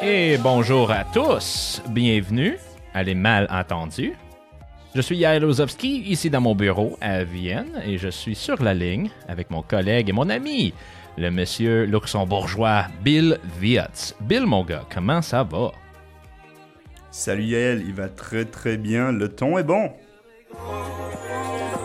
[0.00, 2.56] Et bonjour à tous, bienvenue
[2.94, 4.14] à Les Malentendus.
[4.94, 8.74] Je suis Yael Ozovski, ici dans mon bureau à Vienne, et je suis sur la
[8.74, 10.72] ligne avec mon collègue et mon ami,
[11.16, 14.14] le monsieur luxembourgeois Bill Wietz.
[14.20, 15.72] Bill, mon gars, comment ça va?
[17.10, 19.90] Salut Yael, il va très très bien, le ton est bon.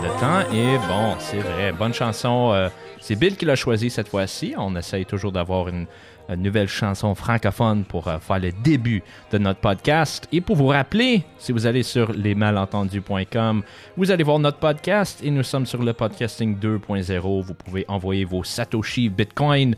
[0.02, 1.72] Le temps est bon, c'est vrai.
[1.72, 2.52] Bonne chanson.
[2.54, 4.54] euh, c'est Bill qui l'a choisi cette fois-ci.
[4.58, 5.88] On essaye toujours d'avoir une,
[6.36, 10.28] nouvelle chanson francophone pour euh, faire le début de notre podcast.
[10.32, 13.64] Et pour vous rappeler, si vous allez sur lesmalentendus.com,
[13.98, 17.42] vous allez voir notre podcast et nous sommes sur le podcasting 2.0.
[17.44, 19.76] Vous pouvez envoyer vos Satoshi Bitcoin.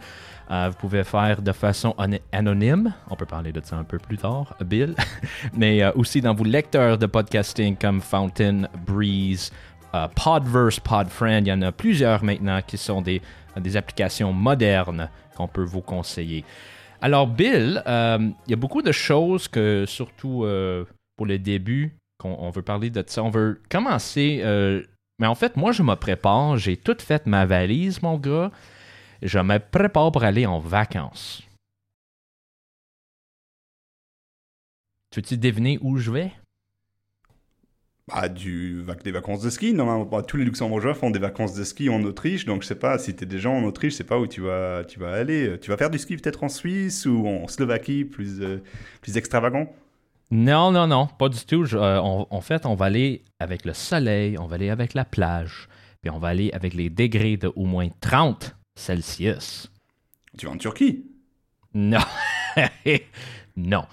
[0.51, 2.93] Euh, vous pouvez faire de façon an- anonyme.
[3.09, 4.93] On peut parler de ça un peu plus tard, Bill.
[5.57, 9.51] Mais euh, aussi dans vos lecteurs de podcasting comme Fountain, Breeze,
[10.15, 11.41] Podverse, Podfriend.
[11.45, 13.21] Il y en a plusieurs maintenant qui sont des,
[13.61, 16.43] des applications modernes qu'on peut vous conseiller.
[17.01, 20.85] Alors, Bill, euh, il y a beaucoup de choses que, surtout euh,
[21.17, 23.23] pour le début, qu'on on veut parler de ça.
[23.23, 24.41] On veut commencer.
[24.43, 24.83] euh,
[25.19, 26.57] mais en fait, moi, je me prépare.
[26.57, 28.51] J'ai tout fait ma valise, mon gars.
[29.21, 31.43] Je me prépare pour aller en vacances.
[35.11, 36.31] Tu veux-tu deviner où je vais?
[38.07, 40.05] Bah, du, des vacances de ski, normalement.
[40.05, 42.99] Bah, tous les luxembourgeois font des vacances de ski en Autriche, donc je sais pas,
[42.99, 45.57] si t'es déjà en Autriche, je sais pas où tu vas, tu vas aller.
[45.59, 48.61] Tu vas faire du ski peut-être en Suisse ou en Slovaquie, plus, euh,
[49.01, 49.73] plus extravagant?
[50.29, 51.65] Non, non, non, pas du tout.
[51.65, 54.93] Je- euh, on- en fait, on va aller avec le soleil, on va aller avec
[54.93, 55.67] la plage,
[56.01, 59.71] puis on va aller avec les degrés de au moins 30 Celsius.
[60.37, 61.05] Tu vas en Turquie?
[61.73, 61.99] Non.
[63.57, 63.85] non.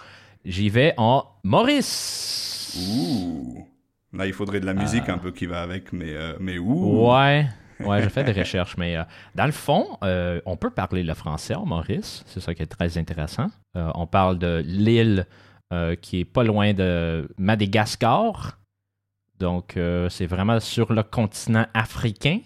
[0.44, 2.74] J'y vais en Maurice.
[2.76, 3.66] Ouh
[4.12, 7.08] Là, il faudrait de la musique un peu qui va avec, mais, euh, mais où?
[7.08, 7.46] Ouais.
[7.84, 11.14] Ouais, j'ai fait des recherches, mais euh, dans le fond, euh, on peut parler le
[11.14, 12.24] français en Maurice.
[12.26, 13.48] C'est ça qui est très intéressant.
[13.76, 15.26] Euh, on parle de l'île
[16.02, 18.58] qui est pas loin de Madagascar.
[19.38, 19.78] Donc,
[20.10, 22.40] c'est vraiment sur le continent africain.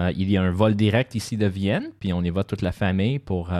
[0.00, 2.72] Il y a un vol direct ici de Vienne, puis on y va toute la
[2.72, 3.52] famille pour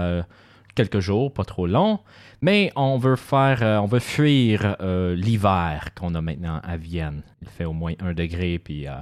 [0.75, 2.01] quelques jours, pas trop long.
[2.43, 7.23] Mais on veut faire, euh, on veut fuir euh, l'hiver qu'on a maintenant à Vienne.
[7.43, 8.95] Il fait au moins un degré, puis euh,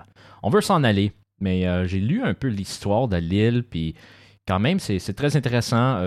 [0.42, 1.12] on veut s'en aller.
[1.40, 3.94] Mais j'ai lu un peu l'histoire de l'île, puis
[4.48, 6.00] quand même, c'est très intéressant.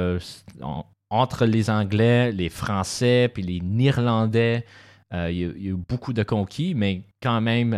[1.09, 4.65] entre les Anglais, les Français, puis les Néerlandais,
[5.13, 7.73] il y, y a eu beaucoup de conquis, mais quand même,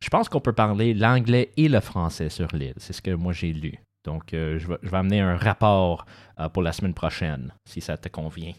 [0.00, 2.72] je pense qu'on peut parler l'anglais et le français sur l'île.
[2.78, 3.78] C'est ce que moi j'ai lu.
[4.04, 6.06] Donc, euh, je, vais, je vais amener un rapport
[6.40, 8.52] euh, pour la semaine prochaine, si ça te convient.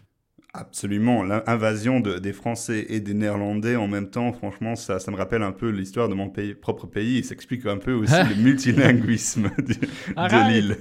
[0.54, 5.16] Absolument, l'invasion de- des Français et des Néerlandais en même temps, franchement, ça, ça me
[5.16, 7.20] rappelle un peu l'histoire de mon pays, propre pays.
[7.20, 10.78] et Ça explique un peu aussi le multilinguisme du- de l'île.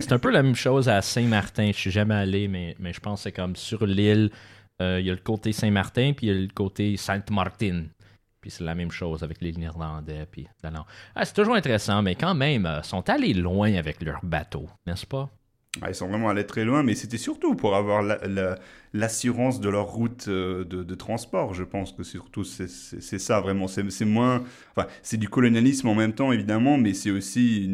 [0.00, 1.68] C'est un peu la même chose à Saint-Martin.
[1.68, 4.30] Je suis jamais allé, mais, mais je pense que c'est comme sur l'île,
[4.82, 7.88] euh, il y a le côté Saint-Martin, puis il y a le côté Sainte-Martine.
[8.40, 10.26] Puis c'est la même chose avec les Néerlandais.
[10.30, 10.48] Puis.
[11.14, 15.06] Ah, c'est toujours intéressant, mais quand même, euh, sont allés loin avec leur bateau, n'est-ce
[15.06, 15.28] pas?
[15.82, 18.58] Ah, ils sont vraiment allés très loin, mais c'était surtout pour avoir la- la-
[18.92, 21.54] l'assurance de leur route euh, de, de transport.
[21.54, 22.66] Je pense que surtout c'est-
[23.18, 23.68] ça vraiment.
[23.68, 24.42] C'est moins,
[24.74, 27.68] enfin, c'est du colonialisme en même temps évidemment, mais c'est aussi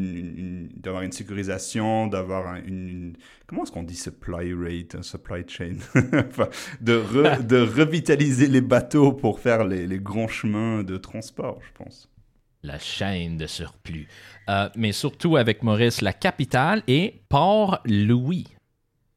[0.76, 5.76] d'avoir une sécurisation, d'avoir un- une, une- comment est-ce qu'on dit supply rate, supply chain,
[6.28, 6.48] Enfin,
[6.82, 11.72] de, re- de revitaliser les bateaux pour faire les, les grands chemins de transport, je
[11.82, 12.10] pense.
[12.66, 14.08] La chaîne de surplus.
[14.48, 18.46] Euh, mais surtout avec Maurice, la capitale est Port-Louis.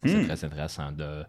[0.06, 0.26] C'est Hmm.
[0.28, 0.92] très intéressant.
[0.92, 1.26] De...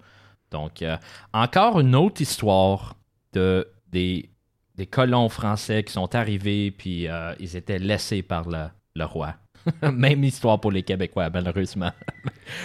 [0.51, 0.97] Donc, euh,
[1.33, 2.95] encore une autre histoire
[3.33, 4.31] de, des,
[4.77, 9.35] des colons français qui sont arrivés, puis euh, ils étaient laissés par le, le roi.
[9.93, 11.93] Même histoire pour les Québécois, malheureusement.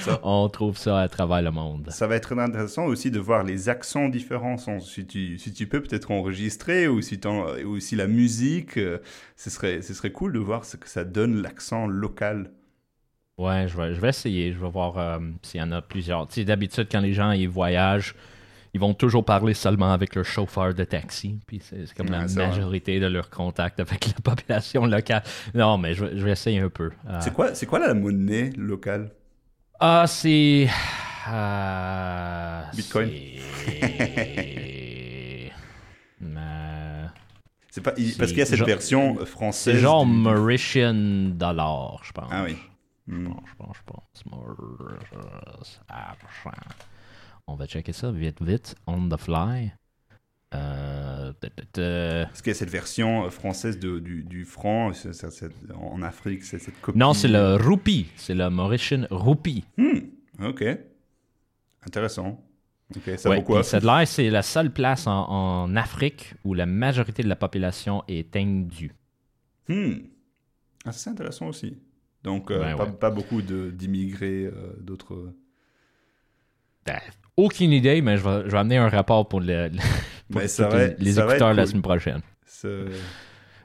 [0.01, 1.87] Ça- On trouve ça à travers le monde.
[1.91, 4.57] Ça va être intéressant aussi de voir les accents différents.
[4.57, 7.19] Si tu, si tu peux peut-être enregistrer ou si,
[7.65, 8.99] ou si la musique, euh,
[9.35, 12.51] ce serait, ce serait cool de voir ce que ça donne l'accent local.
[13.37, 14.53] Ouais, je vais, je vais essayer.
[14.53, 16.27] Je vais voir euh, s'il y en a plusieurs.
[16.27, 18.15] Tu sais, d'habitude, quand les gens ils voyagent,
[18.75, 21.39] ils vont toujours parler seulement avec leur chauffeur de taxi.
[21.47, 25.23] Puis c'est comme Ouais, la majorité de leur contact avec la population locale.
[25.53, 26.91] Non, mais je, vais- je vais essayer un peu.
[27.09, 29.11] Euh, C'est quoi, c'est quoi la monnaie locale?
[29.79, 30.67] Ah, c'est.
[31.31, 33.09] euh, Bitcoin.
[33.65, 35.51] c'est-
[37.77, 39.75] Euh, pas, il- Parce qu'il y a cette genre- version française.
[39.75, 40.93] C'est genre du- Mauritian
[41.33, 42.29] dollar, je pense.
[42.31, 42.57] Ah oui.
[43.07, 43.43] Je pense,
[43.77, 45.81] je pense, je pense.
[45.89, 46.51] Argent.
[47.47, 48.75] On va checker ça vite, vite.
[48.87, 49.73] On the fly.
[50.53, 54.91] Euh, Est-ce qu'il y a cette version euh, française de- du, du franc
[55.75, 58.07] en Afrique, c'est cette copie Non, c'est le roupie.
[58.15, 59.65] C'est le Mauritian roupie.
[59.77, 59.99] Hmm,
[60.41, 60.63] Ok.
[61.85, 62.41] Intéressant.
[62.95, 66.65] Ok, ça Ouais, quoi cette là, c'est la seule place en, en Afrique où la
[66.65, 68.93] majorité de la population est hindue.
[69.67, 69.93] Hmm.
[70.85, 71.77] Ah, c'est intéressant aussi.
[72.23, 72.91] Donc, euh, Ouais, pas, ouais.
[72.91, 75.33] pas beaucoup d'immigrés, euh, d'autres.
[76.85, 76.99] Ben,
[77.37, 79.77] aucune idée, mais je vais, je vais amener un rapport pour, le, le-
[80.31, 82.21] pour Mais ça tous va- les, ça écouteurs la semaine prochaine.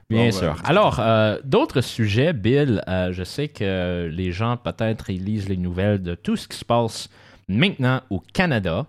[0.09, 0.53] Bien Bon, sûr.
[0.55, 5.47] ben, Alors, euh, d'autres sujets, Bill, euh, je sais que les gens peut-être ils lisent
[5.47, 7.09] les nouvelles de tout ce qui se passe
[7.47, 8.87] maintenant au Canada.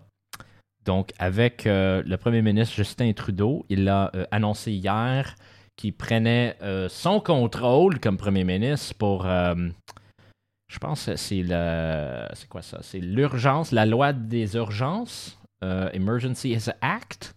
[0.84, 5.37] Donc, avec euh, le premier ministre Justin Trudeau, il a annoncé hier
[5.76, 6.56] qu'il prenait
[6.88, 9.26] son contrôle comme premier ministre pour,
[10.72, 12.78] je pense, que c'est le, c'est quoi ça?
[12.80, 17.34] C'est l'urgence, la loi des urgences, euh, Emergency Act.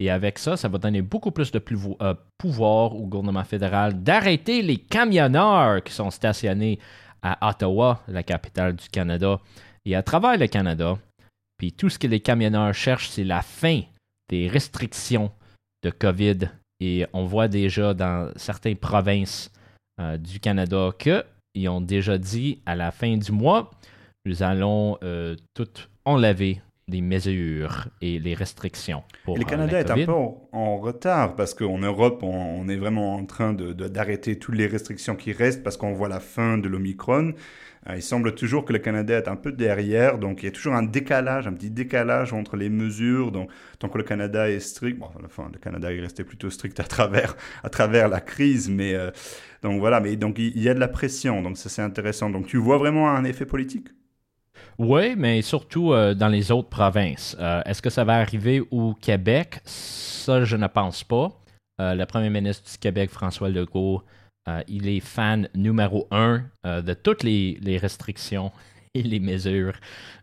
[0.00, 1.62] Et avec ça, ça va donner beaucoup plus de
[2.00, 6.80] euh, pouvoir au gouvernement fédéral d'arrêter les camionneurs qui sont stationnés
[7.22, 9.38] à Ottawa, la capitale du Canada,
[9.84, 10.98] et à travers le Canada.
[11.58, 13.82] Puis tout ce que les camionneurs cherchent, c'est la fin
[14.28, 15.30] des restrictions
[15.84, 16.50] de COVID.
[16.80, 19.52] Et on voit déjà dans certaines provinces
[20.00, 20.90] euh, du Canada
[21.54, 23.70] qu'ils ont déjà dit à la fin du mois,
[24.24, 25.68] nous allons euh, tout
[26.04, 29.02] enlever les mesures et les restrictions.
[29.24, 32.28] Pour, le euh, Canada est un peu en, en retard parce qu'en Europe, on,
[32.60, 35.92] on est vraiment en train de- de- d'arrêter toutes les restrictions qui restent parce qu'on
[35.92, 37.34] voit la fin de l'Omicron.
[37.88, 40.52] Euh, il semble toujours que le Canada est un peu derrière, donc il y a
[40.52, 43.32] toujours un décalage, un petit décalage entre les mesures.
[43.32, 46.78] Donc, tant que le Canada est strict, bon, enfin, le Canada est resté plutôt strict
[46.80, 49.10] à travers, à travers la crise, mais euh,
[49.62, 52.30] donc voilà, mais donc il y a de la pression, donc ça c'est intéressant.
[52.30, 53.88] Donc tu vois vraiment un effet politique?
[54.78, 57.36] Oui, mais surtout euh, dans les autres provinces.
[57.66, 59.60] Est-ce que ça va arriver au Québec?
[59.64, 61.42] Ça, je ne pense pas.
[61.80, 64.02] Euh, le premier ministre du Québec, François Legault,
[64.48, 68.50] euh, il est fan numéro un euh, de toutes les, les restrictions
[68.94, 69.74] et les mesures.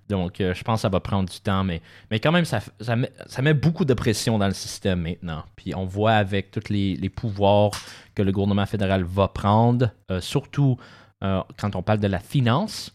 [0.10, 1.82] Donc, euh, je pense que ça va prendre du temps, mais,
[2.12, 5.44] mais quand même, ça, ça, met, beaucoup de pression dans le système maintenant.
[5.56, 7.72] Puis on voit avec tous les, les pouvoirs
[8.16, 10.78] que le gouvernement fédéral va prendre, surtout
[11.22, 12.92] quand on parle de la finance.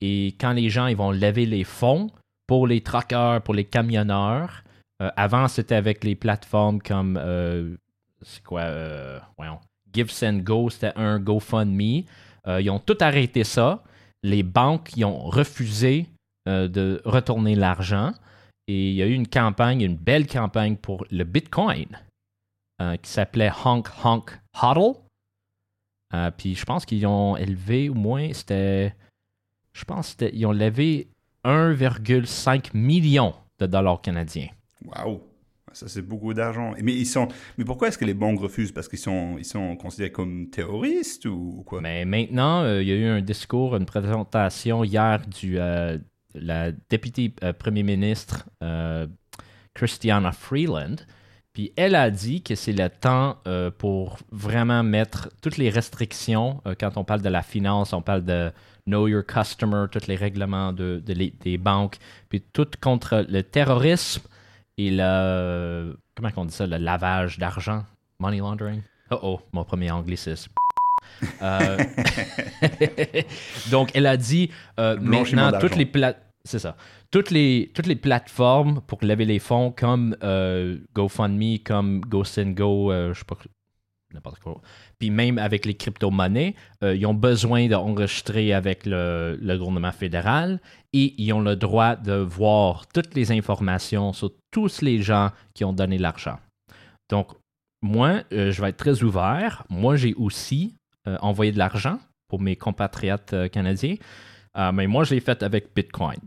[0.00, 2.10] Et quand les gens ils vont lever les fonds
[2.46, 4.62] pour les truckers, pour les camionneurs,
[5.00, 7.18] avant c'était avec les plateformes comme
[8.22, 8.70] c'est quoi,
[9.36, 9.58] voyons,
[9.94, 12.04] Give Send Go, c'était un GoFundMe.
[12.46, 13.82] Euh, ils ont tout arrêté ça.
[14.22, 16.06] Les banques ils ont refusé
[16.48, 18.12] euh, de retourner l'argent.
[18.66, 21.86] Et il y a eu une campagne, une belle campagne pour le Bitcoin
[22.80, 24.98] euh, qui s'appelait Honk Honk Hodl.
[26.38, 28.94] Puis je pense qu'ils ont élevé au moins, c'était
[29.72, 31.08] je pense qu'ils ont levé
[31.44, 34.48] 1,5 million de dollars canadiens.
[34.84, 35.20] Waouh
[35.74, 36.74] ça c'est beaucoup d'argent.
[36.82, 37.28] Mais ils sont,
[37.58, 38.72] mais pourquoi est-ce que les banques refusent?
[38.72, 41.80] Parce qu'ils sont, ils sont considérés comme terroristes ou quoi?
[41.80, 45.98] Mais maintenant, euh, il y a eu un discours, une présentation hier du euh,
[46.34, 48.48] la députée euh, premier ministre
[49.74, 50.96] Christiana Freeland.
[51.52, 53.38] Puis elle a dit que c'est le temps
[53.78, 56.60] pour vraiment mettre toutes les restrictions.
[56.80, 58.50] quand on parle de la finance, on parle de
[58.86, 64.22] Know Your Customer, tous les règlements de, des banques, puis tout contre le terrorisme
[64.78, 65.96] et le.
[66.14, 67.84] Comment on dit ça Le lavage d'argent?
[68.18, 68.82] Money laundering?
[69.10, 70.52] Oh oh, mon premier anglicisme.
[71.42, 71.78] Euh,
[73.70, 74.50] Donc, elle a dit
[74.80, 75.90] euh, maintenant, toutes les
[76.44, 76.76] C'est ça.
[77.10, 83.12] Toutes les, toutes les plateformes pour lever les fonds, comme euh, GoFundMe, comme GoSendGo, euh,
[83.14, 83.36] je sais pas,
[84.12, 84.60] n'importe quoi.
[85.10, 90.60] Même avec les crypto-monnaies, euh, ils ont besoin d'enregistrer avec le, gouvernement fédéral
[90.92, 95.64] et ils ont le droit de voir toutes les informations sur tous les gens qui
[95.64, 96.38] ont donné l'argent.
[97.10, 97.32] Donc,
[97.82, 99.64] moi, euh, je vais être très ouvert.
[99.68, 100.74] Moi, j'ai aussi
[101.06, 103.96] euh, envoyé de l'argent pour mes compatriotes canadiens,
[104.72, 106.18] mais moi, je l'ai fait avec Bitcoin.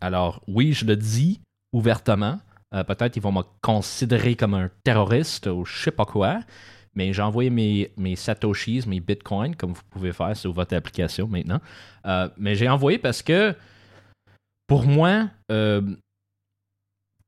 [0.00, 1.40] Alors, oui, je le dis
[1.72, 2.40] ouvertement.
[2.70, 6.40] Peut-être ils vont me considérer comme un terroriste ou je sais pas quoi,
[6.94, 11.26] mais j'ai envoyé mes, mes Satoshis, mes Bitcoins, comme vous pouvez faire sur votre application
[11.26, 11.60] maintenant.
[12.06, 13.54] Euh, mais j'ai envoyé parce que,
[14.66, 15.82] pour moi, euh,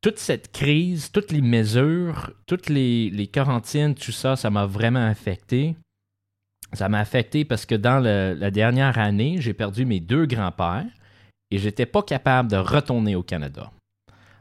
[0.00, 5.06] toute cette crise, toutes les mesures, toutes les, les quarantines, tout ça, ça m'a vraiment
[5.06, 5.76] affecté.
[6.73, 10.87] Ça m'a affecté parce que dans la dernière année, j'ai perdu mes deux grands-pères
[11.50, 13.70] et j'étais pas capable de retourner au Canada.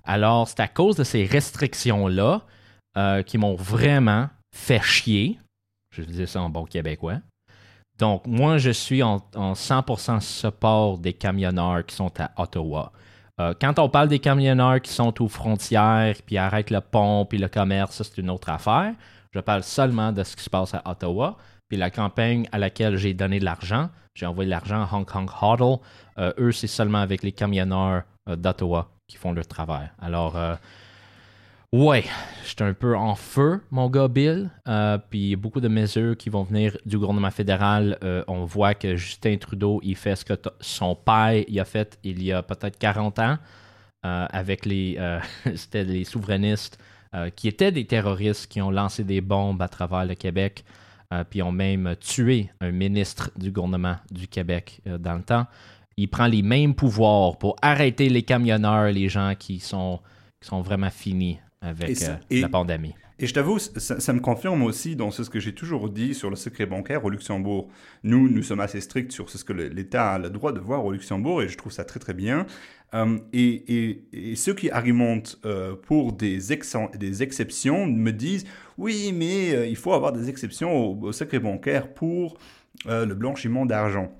[0.03, 2.41] Alors, c'est à cause de ces restrictions-là
[2.97, 5.37] euh, qui m'ont vraiment fait chier.
[5.91, 7.19] Je vais dire ça en bon québécois.
[7.99, 12.91] Donc, moi, je suis en, 100% support des camionneurs qui sont à Ottawa.
[13.39, 17.37] Euh, quand on parle des camionneurs qui sont aux frontières, puis arrêtent le pont, puis
[17.37, 18.93] le commerce, ça, c'est une autre affaire.
[19.33, 21.37] Je parle seulement de ce qui se passe à Ottawa.
[21.67, 25.05] Puis la campagne à laquelle j'ai donné de l'argent, j'ai envoyé de l'argent à Hong
[25.05, 25.79] Kong Huddle.
[26.17, 29.89] Euh, eux, c'est seulement avec les camionneurs euh, d'Ottawa qui font leur travail.
[30.01, 30.35] Alors,
[31.77, 32.05] Ouais,
[32.47, 34.49] j'étais un peu en feu, mon gars Bill.
[34.65, 37.97] Euh, puis beaucoup de mesures qui vont venir du gouvernement fédéral.
[38.01, 41.99] Euh, on voit que Justin Trudeau, il fait ce que son père il a fait
[42.05, 43.37] il y a peut-être 40 ans
[44.05, 44.97] euh, avec les,
[45.55, 46.79] c'était les souverainistes
[47.35, 50.63] qui étaient des terroristes qui ont lancé des bombes à travers le Québec.
[51.29, 55.45] puis ont même tué un ministre du gouvernement du Québec dans le temps.
[55.97, 59.99] Il prend les mêmes pouvoirs pour arrêter les camionneurs, les gens qui sont,
[60.39, 62.95] qui sont vraiment finis avec euh, la pandémie.
[63.17, 66.35] Et je t'avoue, ça, me confirme aussi dans ce que j'ai toujours dit sur le
[66.35, 67.69] secret bancaire au Luxembourg.
[68.03, 70.91] Nous, nous sommes assez stricts sur ce que l'État a le droit de voir au
[70.91, 72.45] Luxembourg et je trouve ça très très bien.
[72.93, 76.39] Euh, et, et, ceux qui argumentent euh, pour des,
[76.99, 78.45] des, exceptions me disent
[78.77, 82.37] oui, mais il faut avoir des exceptions au secret bancaire pour
[82.85, 84.11] le blanchiment d'argent.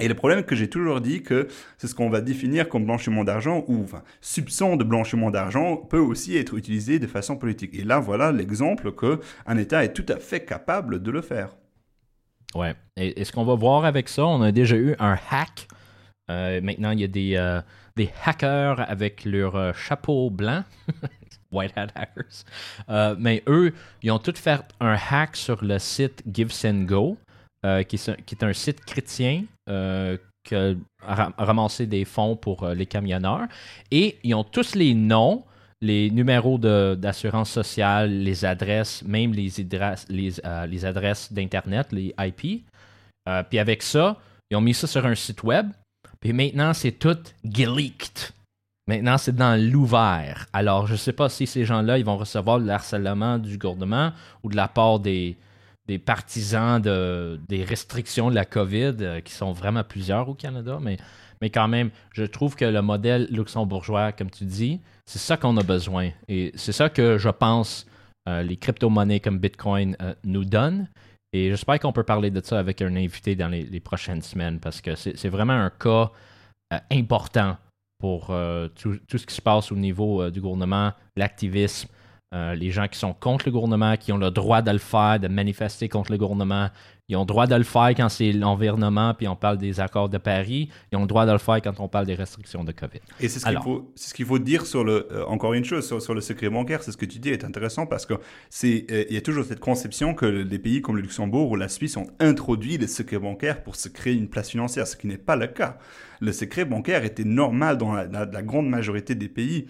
[0.00, 3.24] Et le problème que j'ai toujours dit que c'est ce qu'on va définir comme blanchiment
[3.24, 7.74] d'argent ou enfin, soupçon de blanchiment d'argent peut aussi être utilisé de façon politique.
[7.74, 11.56] Et là, voilà l'exemple que un État est tout à fait capable de le faire.
[12.54, 12.74] Ouais.
[12.96, 15.68] Et, ce qu'on va voir avec ça, on a déjà eu un hack.
[16.30, 17.60] Euh, maintenant, il y a des, euh,
[17.96, 20.64] des hackers avec leur euh, chapeau blanc.
[21.52, 23.16] White Hat Hackers.
[23.18, 27.18] mais eux, ils ont tout fait un hack sur le site GiveSendGo.
[27.64, 30.74] Euh, qui, est, un site chrétien euh, qui a
[31.38, 33.46] ramassé des fonds pour euh, les camionneurs.
[33.92, 35.44] Et ils ont tous les noms,
[35.80, 39.52] les numéros d'assurance sociale, les adresses, même les,
[40.08, 42.64] les, adresses d'Internet, les IP.
[43.48, 44.16] puis avec ça,
[44.50, 45.68] ils ont mis ça sur un site web.
[46.18, 48.32] Puis maintenant, c'est tout geleaked.
[48.88, 50.48] Maintenant, c'est dans l'ouvert.
[50.52, 54.10] Alors, je ne sais pas si ces gens-là, ils vont recevoir le harcèlement du gouvernement
[54.42, 55.36] ou de la part des,
[55.92, 60.78] des partisans de, des restrictions de la COVID, euh, qui sont vraiment plusieurs au Canada,
[60.80, 60.96] mais,
[61.42, 65.54] mais quand même, je trouve que le modèle luxembourgeois, comme tu dis, c'est ça qu'on
[65.58, 66.08] a besoin.
[66.28, 67.86] Et c'est ça que je pense
[68.26, 70.88] euh, les crypto-monnaies comme Bitcoin euh, nous donnent.
[71.34, 74.80] Et j'espère qu'on peut parler de ça avec un invité dans les, prochaines semaines, parce
[74.80, 76.10] que c'est vraiment un cas
[76.90, 77.56] important
[77.98, 78.34] pour
[78.74, 81.88] tout, tout, ce qui se passe au niveau du gouvernement, l'activisme,
[82.32, 85.20] euh, les gens qui sont contre le gouvernement, qui ont le droit de le faire,
[85.20, 86.70] de manifester contre le gouvernement,
[87.12, 90.08] ils ont le droit de le faire quand c'est l'environnement, puis on parle des accords
[90.08, 90.70] de Paris.
[90.90, 93.00] Ils ont le droit de le faire quand on parle des restrictions de COVID.
[93.20, 96.14] Et c'est ce qu'il faut, ce faut dire sur le, euh, encore une chose, sur,
[96.14, 98.14] le secret bancaire, c'est ce que tu dis est intéressant parce que
[98.48, 101.56] c'est, euh, il y a toujours cette conception que des pays comme le Luxembourg ou
[101.56, 105.06] la Suisse ont introduit le secret bancaire pour se créer une place financière, ce qui
[105.06, 105.76] n'est pas le cas.
[106.20, 109.66] Le secret bancaire était normal dans la grande majorité des pays.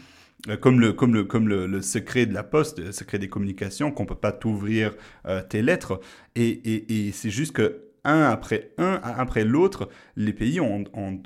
[0.49, 3.92] Euh, comme le, comme, le, comme le, secret de la poste, le secret des communications,
[3.92, 4.94] qu'on ne peut pas t'ouvrir
[5.26, 6.00] euh, tes lettres.
[6.34, 11.20] Et, et, et c'est juste que un après un, après l'autre, les pays ont, ont,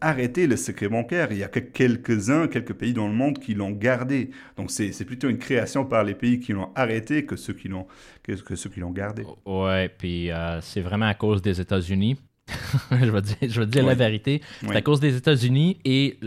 [0.00, 1.32] arrêté le secret bancaire.
[1.32, 4.30] Il y a que quelques-uns, quelques pays dans le monde qui l'ont gardé.
[4.56, 7.86] Donc c'est plutôt une création par les pays qui l'ont arrêté que ceux qui l'ont
[8.22, 9.24] que, que, ceux qui l'ont gardé.
[9.44, 12.16] Ouais, puis euh, c'est vraiment à cause des États-Unis.
[12.90, 14.40] je vais dire, je dire la vérité.
[14.60, 16.18] C'est à cause des États-Unis et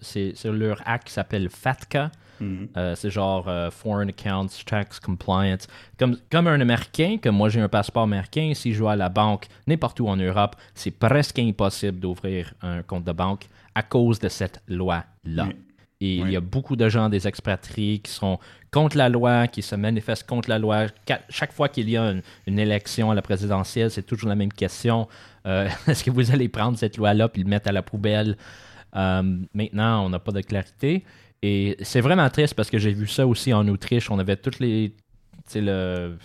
[0.00, 2.10] c'est leur acte qui s'appelle FATCA.
[2.40, 2.68] Mm-hmm.
[2.76, 5.66] Euh, c'est genre euh, Foreign Accounts Tax Compliance.
[5.98, 9.08] Comme, comme un Américain, comme moi j'ai un passeport américain, si je vais à la
[9.08, 14.18] banque n'importe où en Europe, c'est presque impossible d'ouvrir un compte de banque à cause
[14.18, 15.48] de cette loi-là.
[16.00, 18.38] Et il y a beaucoup de gens, des expatriés, qui sont
[18.70, 20.86] contre la loi, qui se manifestent contre la loi.
[21.30, 22.14] Chaque fois qu'il y a
[22.46, 25.08] une, élection à la présidentielle, c'est toujours la même question.
[25.46, 28.36] Euh, est-ce que vous allez prendre cette loi-là et le mettre à la poubelle?
[28.94, 29.22] Euh,
[29.54, 31.04] maintenant, on n'a pas de clarité.
[31.40, 34.10] Et c'est vraiment triste parce que j'ai vu ça aussi en Autriche.
[34.10, 34.94] On avait toutes les.
[35.54, 36.18] Le,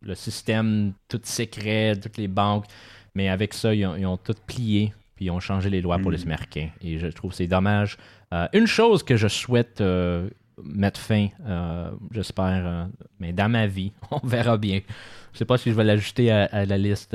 [0.00, 2.66] le système tout secret, toutes les banques.
[3.14, 6.18] Mais avec ça, ils ont, tout plié puis ils ont changé les lois pour les
[6.18, 6.28] hmm.
[6.28, 6.68] Américains.
[6.80, 7.98] Et je trouve que c'est dommage.
[8.32, 9.82] Euh, une chose que je souhaite
[10.62, 11.28] mettre fin,
[12.10, 14.80] j'espère, mais dans ma vie, on verra bien.
[15.32, 17.14] Je ne sais pas si je vais l'ajouter à, la liste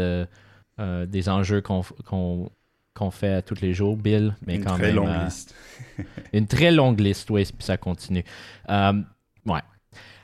[0.77, 4.95] euh, des enjeux qu'on fait tous les jours, Bill, mais une quand très même.
[4.97, 5.55] Longue euh, liste.
[6.33, 8.25] une très longue liste, oui, puis ça continue.
[8.69, 9.01] Euh,
[9.45, 9.61] ouais.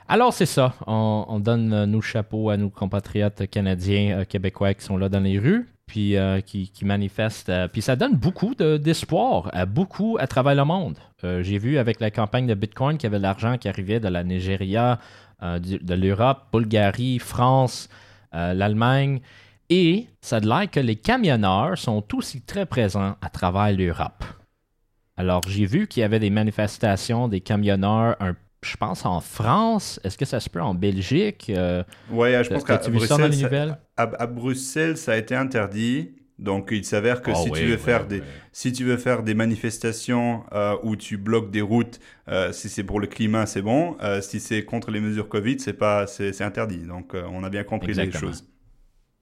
[0.08, 0.74] Alors, c'est ça.
[0.86, 5.66] On, donne nos chapeaux à nos compatriotes canadiens, québécois qui sont là dans les rues,
[5.92, 7.52] puis qui, manifestent.
[7.70, 10.96] puis ça donne beaucoup d'espoir à beaucoup à travers le monde.
[11.22, 14.08] J'ai vu avec la campagne de Bitcoin qu'il y avait de l'argent qui arrivait de
[14.08, 14.98] la Nigeria,
[15.42, 17.90] de l'Europe, Bulgarie, France,
[18.32, 19.20] l'Allemagne.
[19.68, 24.24] Et ça a l'air que les camionneurs sont aussi très présents à travers l'Europe.
[25.18, 28.16] Alors, j'ai vu qu'il y avait des manifestations des camionneurs,
[28.62, 30.00] je pense en France.
[30.04, 31.50] Est-ce que ça se peut en Belgique?
[31.50, 36.12] Euh, oui, je pense qu'à Bruxelles, à, Bruxelles, ça a été interdit.
[36.38, 39.34] Donc, il s'avère que ah si, tu veux faire des, si tu veux faire des
[39.34, 43.96] manifestations euh, où tu bloques des routes, euh, si c'est pour le climat, c'est bon.
[44.22, 46.84] si c'est contre les mesures Covid, c'est pas, c'est interdit.
[46.84, 48.44] Donc, on a bien compris les choses.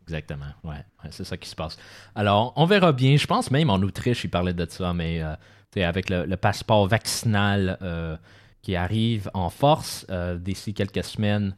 [0.03, 1.79] Exactement, ouais, c'est ça qui se passe.
[2.15, 3.17] Alors, on verra bien.
[3.17, 5.23] Je pense même en Autriche, il parlait de ça, mais
[5.77, 7.79] avec le, passeport vaccinal
[8.63, 11.55] qui arrive en force euh, d'ici quelques semaines.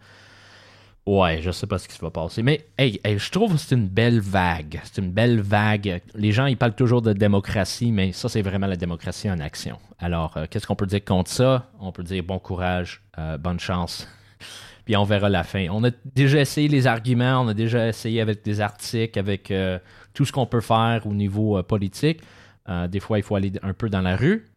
[1.05, 2.43] Ouais, je sais pas ce qui se va passer.
[2.43, 4.81] Mais hey, je trouve que c'est une belle vague.
[4.85, 6.01] C'est une belle vague.
[6.15, 9.79] Les gens, ils parlent toujours de démocratie, mais ça, c'est vraiment la démocratie en action.
[9.99, 11.69] Alors, qu'est-ce qu'on peut dire contre ça?
[11.81, 13.03] On peut dire bon courage,
[13.41, 14.07] bonne chance
[14.85, 15.67] puis on verra la fin.
[15.71, 19.79] On a déjà essayé les arguments, on a déjà essayé avec des articles, avec euh,
[20.15, 22.21] tout ce qu'on peut faire au niveau euh, politique.
[22.69, 24.49] Euh, des fois, il faut aller un peu dans la rue,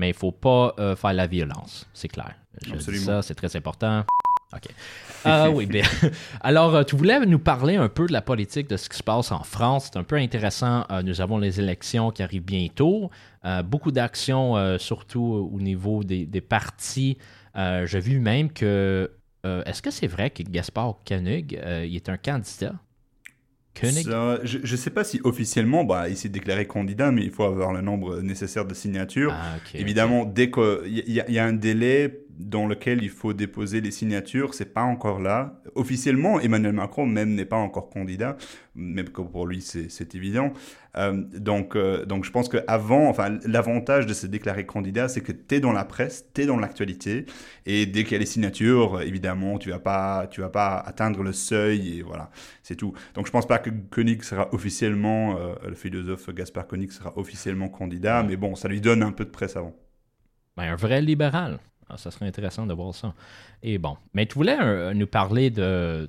[0.00, 2.34] mais il ne faut pas faire la violence, c'est clair.
[2.66, 4.04] Je dis ça, c'est très important.
[4.52, 4.64] OK.
[5.54, 5.84] oui, bien.
[6.40, 9.30] Alors, tu voulais nous parler un peu de la politique, de ce qui se passe
[9.30, 9.90] en France.
[9.92, 10.84] C'est un peu intéressant.
[11.04, 13.10] nous avons les élections qui arrivent bientôt.
[13.64, 17.16] beaucoup d'actions, surtout au niveau des, des partis.
[17.54, 19.10] J'ai vu même que
[19.46, 22.74] euh, est-ce que c'est vrai que Gaspard Koenig euh, il est un candidat?
[23.74, 24.06] Koenig?
[24.44, 27.72] je ne sais pas si officiellement, bah, il s'est déclaré candidat, mais il faut avoir
[27.72, 29.32] le nombre nécessaire de signatures.
[29.32, 33.90] Ah, Évidemment, dès qu'il y, y, a un délai dans lequel il faut déposer les
[33.90, 35.60] signatures, c'est pas encore là.
[35.74, 38.36] Officiellement, Emmanuel Macron même n'est pas encore candidat,
[38.80, 40.52] même que pour lui c'est évident.
[40.96, 45.32] Euh, donc, euh, donc je pense qu'avant, enfin, l'avantage de se déclarer candidat, c'est que
[45.32, 47.26] tu es dans la presse, tu es dans l'actualité,
[47.66, 51.22] et dès qu'il y a les signatures, évidemment, tu vas pas, tu vas pas atteindre
[51.22, 52.30] le seuil, et voilà,
[52.62, 52.92] c'est tout.
[53.14, 57.68] Donc je pense pas que Koenig sera officiellement, euh, le philosophe Gaspard Koenig sera officiellement
[57.68, 59.76] candidat, mais bon, ça lui donne un peu de presse avant.
[60.56, 61.58] Ben, un vrai libéral.
[61.88, 63.14] Ah, ça serait intéressant de voir ça.
[63.62, 66.08] Et bon, mais tu voulais nous parler de...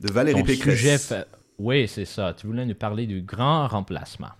[0.00, 1.14] De Valérie Pécresse.
[1.62, 2.34] Oui, c'est ça.
[2.36, 4.30] Tu voulais nous parler du grand remplacement.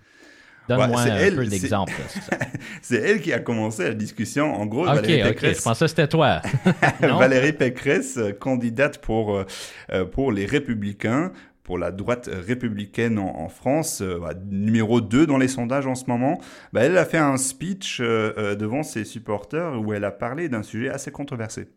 [0.68, 1.92] Donne-moi un peu d'exemples.
[2.82, 4.54] c'est elle qui a commencé la discussion.
[4.54, 5.58] En gros, Valérie Pécresse.
[5.58, 6.40] je pensais que c'était toi.
[7.00, 9.46] Valérie Pécresse, candidate pour, euh,
[9.92, 11.32] euh, pour les Républicains
[11.62, 16.06] pour la droite républicaine en, France, euh, bah, numéro 2 dans les sondages en ce
[16.06, 16.40] moment,
[16.72, 20.64] bah, elle a fait un speech euh, devant ses supporters où elle a parlé d'un
[20.64, 21.68] sujet assez controversé.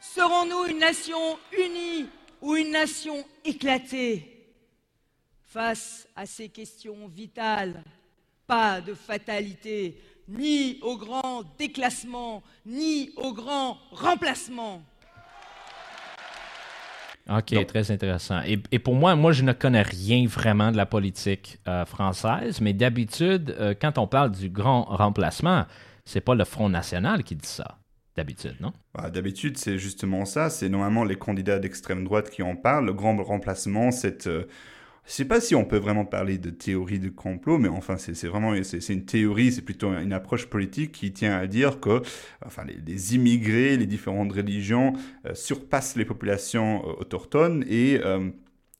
[0.00, 1.18] Serons-nous une nation
[1.52, 2.08] unie
[2.42, 4.28] ou une nation éclatée
[5.44, 7.82] Face à ces questions vitales,
[8.46, 14.82] pas de fatalité, ni au grand déclassement, ni au grand remplacement.
[17.30, 18.40] OK, très intéressant.
[18.46, 22.72] Et, pour moi, moi, je ne connais rien vraiment de la politique euh, française, mais
[22.72, 25.66] d'habitude, euh, quand on parle du grand remplacement,
[26.04, 27.78] c'est pas le Front National qui dit ça.
[28.16, 28.72] D'habitude, non?
[28.94, 30.50] Bah, d'habitude, c'est justement ça.
[30.50, 32.86] C'est normalement les candidats d'extrême droite qui en parlent.
[32.86, 34.44] Le grand remplacement, c'est euh,
[35.06, 38.26] je sais pas si on peut vraiment parler de théorie de complot, mais enfin, c'est
[38.28, 42.02] vraiment c'est une théorie, c'est plutôt une approche politique qui tient à dire que
[42.46, 44.92] enfin, les, immigrés, les différentes religions
[45.26, 48.00] euh, surpassent les populations euh, autochtones et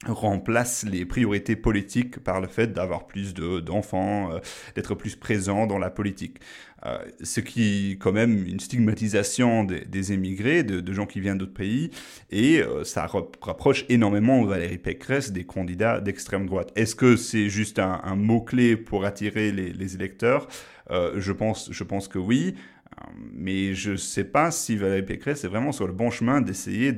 [0.09, 4.31] euh, remplacent les priorités politiques par le fait d'avoir plus d'enfants,
[4.75, 6.39] d'être plus présents dans la politique.
[6.85, 11.55] Euh, ce qui est quand même une stigmatisation des, émigrés, de, gens qui viennent d'autres
[11.55, 11.91] pays,
[12.31, 16.73] et euh, ça rapproche énormément Valérie Pécresse des candidats d'extrême droite.
[16.75, 20.49] Est-ce que c'est juste un, mot-clé pour attirer les, électeurs?
[20.91, 22.57] Euh, je, pense, je pense que oui.
[23.33, 26.95] Mais je ne sais pas si Valérie Pécresse est vraiment sur le bon chemin d'essayer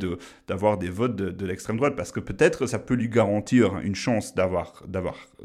[0.47, 4.35] d'avoir des votes de, l'extrême droite, parce que peut-être ça peut lui garantir une chance
[4.35, 4.83] d'avoir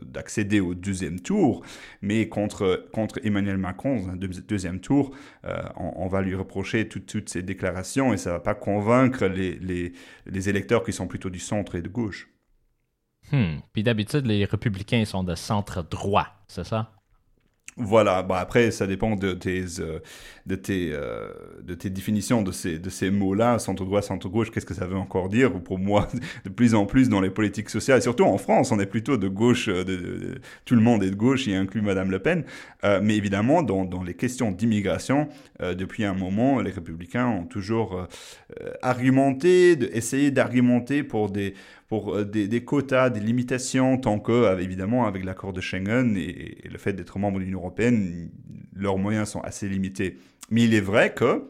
[0.01, 1.63] d'accéder au deuxième tour,
[2.01, 2.83] mais contre,
[3.23, 8.31] Emmanuel Macron, un deuxième tour, euh, on, va lui reprocher toutes ces déclarations et ça
[8.31, 9.93] ne va pas convaincre les,
[10.49, 12.29] électeurs qui sont plutôt du centre et de gauche.
[13.31, 13.57] Hmm.
[13.73, 16.98] Puis d'habitude, les républicains sont de centre droit, c'est ça?
[17.81, 19.99] Voilà, bah après, ça dépend de tes, euh,
[20.45, 21.29] de tes, euh,
[21.63, 25.29] de tes définitions de ces, de ces mots-là, centre-droit, centre-gauche, qu'est-ce que ça veut encore
[25.29, 25.53] dire?
[25.61, 26.09] Pour moi,
[26.43, 29.29] de plus en plus dans les politiques sociales, surtout en France, on est plutôt de
[29.29, 32.43] gauche, euh, de, tout le monde est de gauche, y inclut Madame Le Pen.
[32.83, 38.07] mais évidemment, dans, dans les questions d'immigration, depuis un moment, les républicains ont toujours
[38.81, 41.53] argumenté, de, essayé d'argumenter pour des
[41.89, 46.59] pour euh, des, quotas, des limitations, tant que, euh, évidemment, avec l'accord de Schengen et,
[46.69, 48.29] le fait d'être membre de l'Union européenne,
[48.73, 50.17] leurs moyens sont assez limités.
[50.51, 51.49] Mais il est vrai que,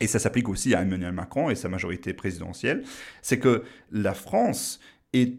[0.00, 2.82] et ça s'applique aussi à Emmanuel Macron et sa majorité présidentielle,
[3.22, 4.80] c'est que la France
[5.12, 5.38] est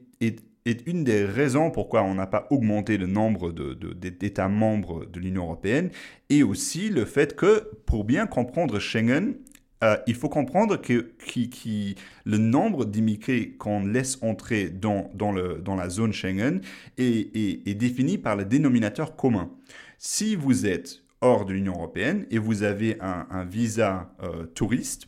[0.65, 5.43] est, une des raisons pourquoi on n'a pas augmenté le nombre d'États membres de l'Union
[5.43, 5.89] européenne,
[6.29, 9.33] et aussi le fait que, pour bien comprendre Schengen,
[9.83, 11.11] euh, il faut comprendre que
[12.25, 15.09] le nombre d'immigrés qu'on laisse entrer dans,
[15.75, 16.61] la zone Schengen
[16.97, 19.49] est, défini par le dénominateur commun.
[19.97, 25.07] Si vous êtes hors de l'Union européenne et vous avez un, visa euh, touriste,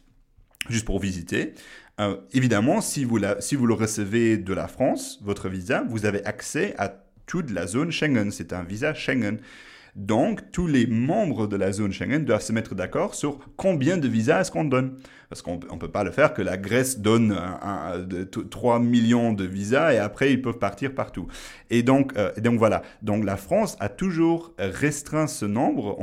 [0.70, 1.54] juste pour visiter,
[2.00, 6.94] euh, évidemment, si vous le recevez de la France, votre visa, vous avez accès à
[7.26, 8.32] toute la zone Schengen.
[8.32, 9.40] C'est un visa Schengen.
[9.96, 14.08] Donc, tous les membres de la zone Schengen doivent se mettre d'accord sur combien de
[14.08, 14.98] visas est-ce qu'on donne
[15.32, 18.06] parce qu'on ne peut pas le faire que la Grèce donne un,
[18.50, 21.28] 3 millions de visas et après ils peuvent partir partout.
[21.70, 25.98] Et donc, euh, donc voilà, donc la France a toujours restreint ce nombre.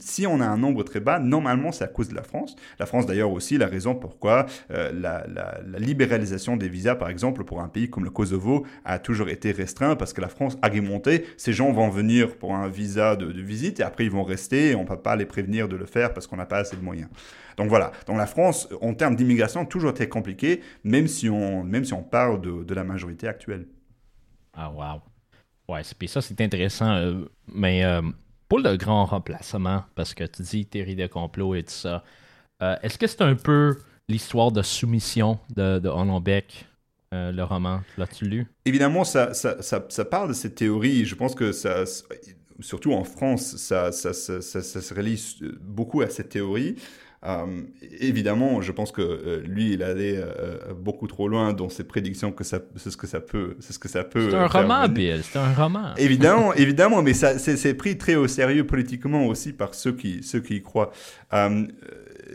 [0.00, 2.56] si on a un nombre très bas, normalement c'est à cause de la France.
[2.80, 5.24] La France d'ailleurs aussi la raison pourquoi euh, la,
[5.78, 9.94] libéralisation des visas, par exemple, pour un pays comme le Kosovo a toujours été restreint
[9.94, 13.42] parce que la France a argumenté, ces gens vont venir pour un visa de, de
[13.42, 15.86] visite et après ils vont rester et on ne peut pas les prévenir de le
[15.86, 17.08] faire parce qu'on n'a pas assez de moyens.
[17.58, 21.84] Donc voilà, donc la France, en termes d'immigration, toujours été compliqué, même si on, même
[21.84, 23.66] si on parle de, la majorité actuelle.
[24.54, 25.02] Ah, wow.
[25.68, 26.92] Ouais, puis ça, c'est intéressant.
[26.92, 28.00] Euh, mais euh,
[28.48, 32.04] pour le grand remplacement, parce que tu dis théorie de complot et tout ça,
[32.62, 33.76] euh, est-ce que c'est un peu
[34.08, 36.64] l'histoire de soumission de, de Beck,
[37.10, 37.80] le roman?
[37.96, 38.46] L'as-tu lu?
[38.66, 41.04] Évidemment, ça, ça, ça, parle de cette théorie.
[41.04, 41.84] Je pense que ça,
[42.60, 46.76] surtout en France, ça, ça, se relie beaucoup à cette théorie.
[47.26, 47.62] Euh,
[48.00, 52.30] évidemment, je pense que euh, lui, il allait euh, beaucoup trop loin dans ses prédictions
[52.30, 54.30] que ça, c'est ce que ça peut, c'est ce que ça peut.
[54.30, 55.20] C'est un roman, Bill.
[55.24, 55.94] C'est un roman.
[55.96, 60.40] Évidemment, évidemment, mais ça, c'est, pris très au sérieux politiquement aussi par ceux qui, ceux
[60.40, 60.92] qui y croient.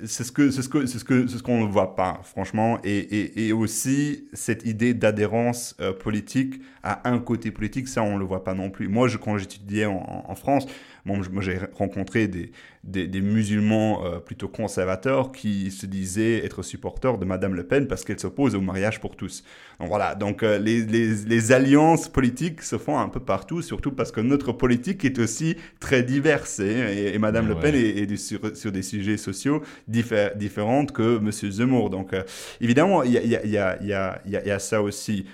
[0.05, 2.21] C'est ce que, c'est ce que, c'est ce que, c'est ce qu'on ne voit pas,
[2.23, 8.25] franchement, et, et, aussi cette idée d'adhérence politique à un côté politique, ça, on le
[8.25, 8.87] voit pas non plus.
[8.87, 10.65] Moi, quand j'étudiais en France,
[11.05, 12.51] moi, j'ai rencontré des,
[12.85, 18.05] des, musulmans euh, plutôt conservateurs qui se disaient être supporters de Madame Le Pen parce
[18.05, 19.43] qu'elle s'oppose au mariage pour tous.
[19.81, 24.13] Donc voilà, donc euh, les, les, alliances politiques se font un peu partout, surtout parce
[24.13, 26.61] que notre politique est aussi très diverse.
[26.61, 31.89] Hein, et, Madame Le Pen est, sur, sur, des sujets sociaux différents que Monsieur Zemmour.
[31.89, 32.23] Donc euh,
[32.61, 35.25] évidemment, il y a, y, a, y, a, y, a, y a ça aussi.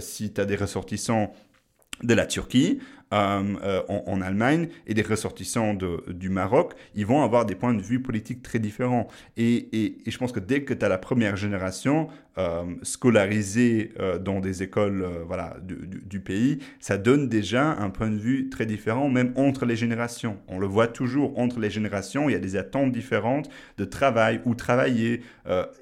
[0.00, 1.32] si tu as des ressortissants
[2.02, 2.80] de la Turquie,
[3.12, 5.74] euh, euh, en, Allemagne et des ressortissants
[6.08, 9.08] du Maroc, ils vont avoir des points de vue politiques très différents.
[9.36, 14.40] Et, et, je pense que dès que tu as la première génération euh, scolarisée dans
[14.40, 19.08] des écoles voilà, du, du, pays, ça donne déjà un point de vue très différent,
[19.08, 20.38] même entre les générations.
[20.48, 24.40] On le voit toujours entre les générations, il y a des attentes différentes de travail
[24.44, 25.22] ou travailler,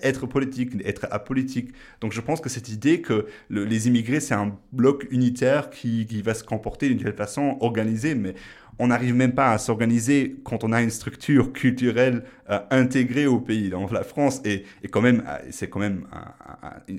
[0.02, 1.72] être politique, être apolitique.
[2.00, 6.22] Donc je pense que cette idée que les immigrés, c'est un bloc unitaire qui, qui
[6.22, 8.34] va se comporter d'une façon organisée, mais
[8.78, 13.40] on n'arrive même pas à s'organiser quand on a une structure culturelle euh, intégrée au
[13.40, 13.70] pays.
[13.70, 16.06] Donc la France est, quand même, euh, c'est quand même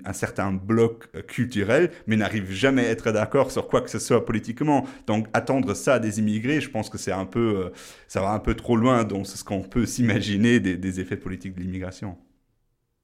[0.06, 4.00] un, certain bloc euh, culturel, mais n'arrive jamais à être d'accord sur quoi que ce
[4.00, 4.86] soit politiquement.
[5.08, 7.72] Donc attendre ça des immigrés, je pense que c'est un peu,
[8.08, 11.62] ça va un peu trop loin dans ce qu'on peut s'imaginer des, effets politiques de
[11.62, 12.18] l'immigration.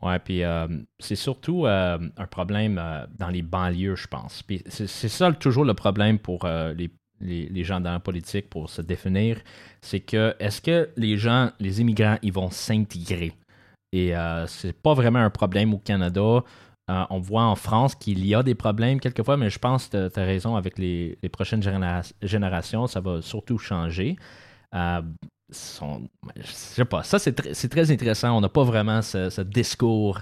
[0.01, 0.41] Ouais, puis
[0.99, 2.81] c'est surtout un problème
[3.17, 4.43] dans les banlieues, je pense.
[4.69, 6.89] C'est ça toujours le problème pour les
[7.21, 9.37] les, gens dans la politique pour se définir,
[9.81, 13.33] c'est que est-ce que les gens, les immigrants, ils vont s'intégrer?
[13.91, 16.43] Et euh, c'est pas vraiment un problème au Canada.
[16.89, 20.09] Euh, on voit en France qu'il y a des problèmes quelquefois, mais je pense que
[20.09, 21.61] tu as raison avec les, prochaines
[22.21, 24.15] générations, ça va surtout changer.
[24.75, 25.01] Euh,
[25.51, 28.37] je sais pas, ça c'est, très intéressant.
[28.37, 30.19] On n'a pas vraiment ce, discours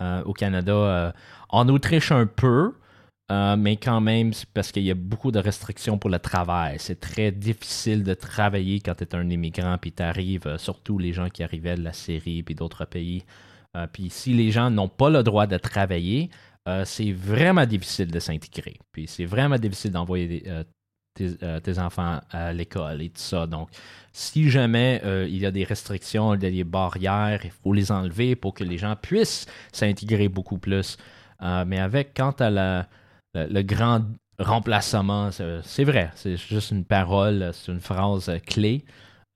[0.00, 1.14] au Canada.
[1.48, 2.74] en Autriche un peu,
[3.32, 6.76] euh, mais quand même, c'est parce qu'il y a beaucoup de restrictions pour le travail.
[6.78, 10.98] C'est très difficile de travailler quand tu es un immigrant, puis tu arrives, euh, surtout
[10.98, 13.24] les gens qui arrivaient de la Syrie puis d'autres pays.
[13.76, 16.30] Euh, puis si les gens n'ont pas le droit de travailler,
[16.84, 18.76] c'est vraiment difficile de s'intégrer.
[18.90, 20.42] Puis c'est vraiment difficile d'envoyer
[21.14, 23.46] tes, enfants à l'école et tout ça.
[23.46, 23.68] Donc,
[24.12, 27.92] si jamais il y a des restrictions, il y a des barrières, il faut les
[27.92, 30.96] enlever pour que les gens puissent s'intégrer beaucoup plus.
[31.40, 32.88] mais avec, quant à la
[33.44, 34.02] le, grand
[34.38, 35.30] remplacement,
[35.62, 38.84] c'est vrai, c'est juste une parole, c'est une phrase clé,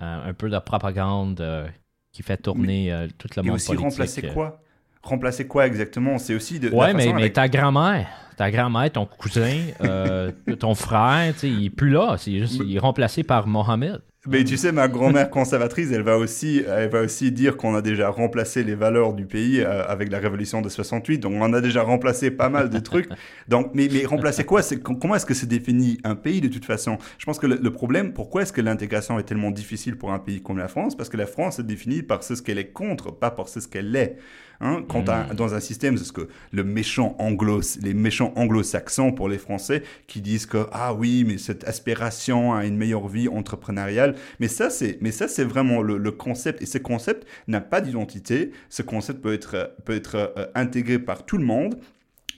[0.03, 1.69] euh, un peu de propagande euh,
[2.13, 4.63] qui fait tourner euh, toute la monde Et aussi remplacer quoi?
[5.03, 6.19] Remplacer quoi exactement?
[6.19, 6.71] C'est aussi de.
[6.71, 9.67] Ouais, mais, mais ta grand-mère, ta grand-mère, ton cousin,
[10.59, 12.17] ton frère, il n'est plus là.
[12.19, 14.01] C'est juste, il est remplacé par Mohamed.
[14.27, 17.81] Mais tu sais, ma grand-mère conservatrice, elle va aussi, elle va aussi dire qu'on a
[17.81, 21.21] déjà remplacé les valeurs du pays euh, avec la révolution de 68.
[21.21, 23.09] Donc, on a déjà remplacé pas mal de trucs.
[23.49, 24.61] Donc, mais, mais remplacer quoi?
[24.83, 26.99] Comment est-ce que c'est défini un pays de toute façon?
[27.17, 30.43] Je pense que le, problème, pourquoi est-ce que l'intégration est tellement difficile pour un pays
[30.43, 30.95] comme la France?
[30.95, 33.97] Parce que la France est définie par ce qu'elle est contre, pas par ce qu'elle
[33.97, 34.19] est.
[34.63, 35.35] Hein, quand hmm.
[35.35, 39.83] dans un système, c'est ce que le méchant anglo, les méchants anglo-saxons pour les Français
[40.07, 44.69] qui disent que ah oui, mais cette aspiration à une meilleure vie entrepreneuriale, mais ça
[44.69, 48.51] c'est, mais ça c'est vraiment le, concept et ce concept n'a pas d'identité.
[48.69, 51.79] Ce concept peut être peut être euh, intégré par tout le monde.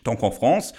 [0.05, 0.73] Tant qu'en France,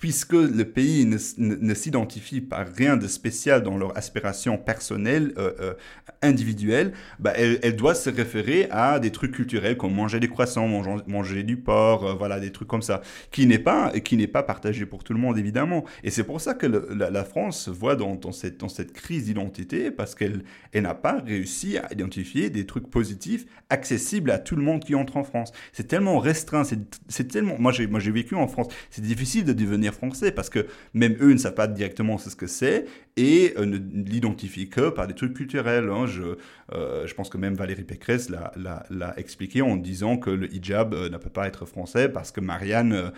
[0.00, 5.74] puisque le pays ne, s'identifie par rien de spécial dans leur aspiration personnelle, euh, euh,
[6.22, 10.68] individuelle, bah, elle, doit se référer à des trucs culturels comme manger des croissants,
[11.06, 13.92] manger, du porc, euh, voilà, des trucs comme ça, qui n'est pas,
[14.32, 15.84] pas partagé pour tout le monde, évidemment.
[16.04, 19.24] Et c'est pour ça que la, France se voit dans, dans, cette, dans cette crise
[19.24, 24.56] d'identité, parce qu'elle elle, n'a pas réussi à identifier des trucs positifs accessibles à tout
[24.56, 25.52] le monde qui entre en France.
[25.72, 27.56] C'est tellement restreint, c'est tellement...
[27.58, 31.38] Moi, j'ai vécu en France, c'est difficile de devenir français parce que même eux ne
[31.38, 35.88] savent pas directement ce que c'est et euh, ne l'identifient que par des trucs culturels.
[35.90, 36.06] Hein.
[36.06, 36.36] Je,
[36.72, 41.08] euh, je pense que même Valérie Pécresse l'a expliqué en disant que le hijab euh,
[41.08, 43.12] ne peut pas être français parce que Marianne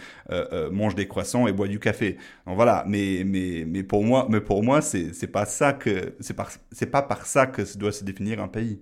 [0.71, 2.17] mange des croissants et boit du café.
[2.47, 6.37] Donc voilà, mais, mais, pour moi, mais pour moi c'est pas ça que c'est
[6.71, 8.81] c'est pas par ça que doit se définir un pays.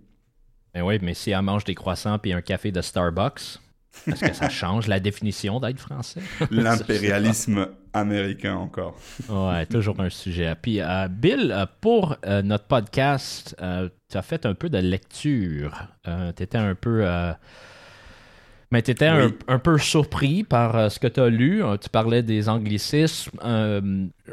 [0.75, 3.61] Mais oui, mais si elle mange des croissants et un café de Starbucks,
[4.07, 6.21] est-ce que ça change la définition d'être français?
[6.51, 8.97] L'impérialisme américain encore.
[9.29, 10.55] ouais, toujours un sujet.
[10.61, 15.89] Puis, euh, Bill, euh, pour euh, notre podcast, tu as fait un peu de lecture.
[16.37, 17.05] tu étais un peu.
[18.73, 21.63] Mais tu étais un, peu surpris par ce que tu as lu.
[21.81, 23.39] tu parlais des anglicismes.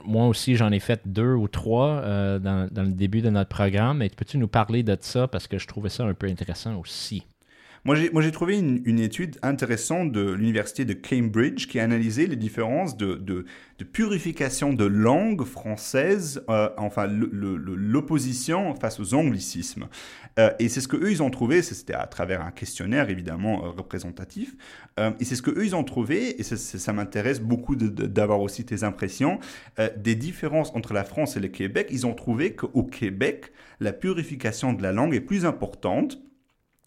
[0.04, 2.02] moi aussi, j'en ai fait deux ou trois
[2.39, 3.99] dans, dans, le début de notre programme.
[3.99, 5.28] Mais peux-tu nous parler de ça?
[5.28, 7.23] Parce que je trouvais ça un peu intéressant aussi.
[7.85, 12.95] Moi, j'ai trouvé une, étude intéressante de l'université de Cambridge qui a analysé les différences
[12.95, 13.45] de, de,
[13.91, 19.87] purification de langue française, euh, enfin l'opposition face aux anglicismes.
[20.39, 23.65] Euh, et c'est ce que eux ils ont trouvé, c'était à travers un questionnaire évidemment
[23.65, 24.55] euh, représentatif.
[24.97, 28.63] et c'est ce que eux ils ont trouvé, et ça, ça m'intéresse beaucoup d'avoir aussi
[28.63, 29.41] tes impressions,
[29.97, 31.89] des différences entre la France et le Québec.
[31.91, 36.17] Ils ont trouvé qu'au Québec, la purification de la langue est plus importante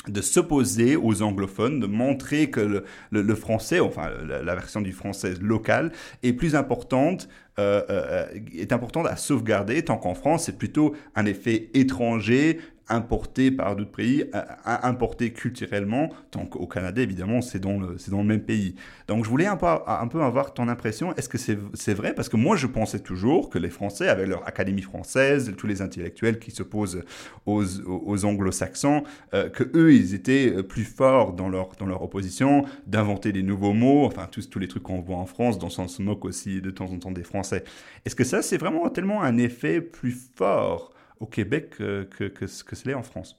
[0.08, 5.92] de s'opposer aux anglophones, de montrer que le, français, enfin la, version du français local,
[6.22, 11.26] est plus importante, euh, euh, est importante à sauvegarder, tant qu'en France c'est plutôt un
[11.26, 14.24] effet étranger, importé par d'autres pays,
[14.64, 18.74] importé culturellement, tant qu'au Canada, évidemment, c'est dans, le, dans le même pays.
[19.08, 21.14] Donc, je voulais un peu, un peu avoir ton impression.
[21.16, 22.14] Est-ce que c'est vrai?
[22.14, 25.82] Parce que moi, je pensais toujours que les Français, avec leur Académie française, tous les
[25.82, 27.02] intellectuels qui s'opposent
[27.44, 32.64] aux, aux anglo-saxons, euh, que eux, ils étaient plus forts dans leur, dans leur opposition,
[32.86, 35.88] d'inventer des nouveaux mots, enfin, tous, tous les trucs qu'on voit en France, dont on
[35.88, 37.64] se moque aussi de temps en temps des Français.
[38.04, 42.64] Est-ce que ça, c'est vraiment tellement un effet plus fort au Québec que, que, ce
[42.64, 43.36] que c'est en France?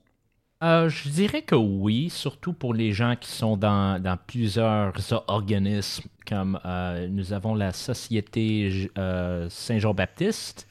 [0.63, 4.93] Euh, je dirais que oui, surtout pour les gens qui sont dans, dans plusieurs
[5.27, 10.67] organismes, comme euh, nous avons la Société euh, Saint-Jean-Baptiste,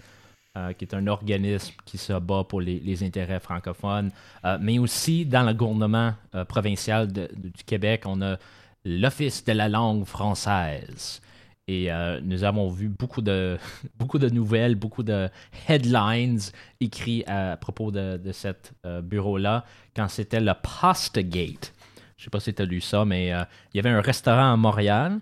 [0.79, 4.11] qui est un organisme qui se bat pour les intérêts francophones,
[4.59, 6.15] mais aussi dans le gouvernement
[6.49, 8.39] provincial du Québec, on a
[8.87, 11.21] l'Office de la langue française.
[11.69, 13.59] Et euh, nous avons vu beaucoup de,
[13.99, 15.29] beaucoup de nouvelles, beaucoup de
[15.69, 16.39] headlines
[16.81, 18.49] écrits à, propos de, de ce
[18.85, 21.73] euh, bureau-là quand c'était le Postgate.
[22.17, 24.01] Je ne sais pas si tu as lu ça, mais euh, il y avait un
[24.01, 25.21] restaurant à Montréal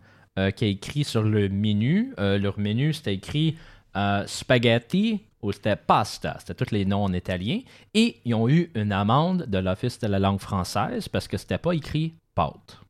[0.56, 3.56] qui a écrit sur le menu, leur menu, c'était écrit
[4.26, 6.36] spaghetti ou c'était pasta.
[6.40, 7.60] C'était tous les noms en italien.
[7.94, 11.58] Et ils ont eu une amende de l'Office de la langue française parce que c'était
[11.58, 12.80] pas écrit pâte.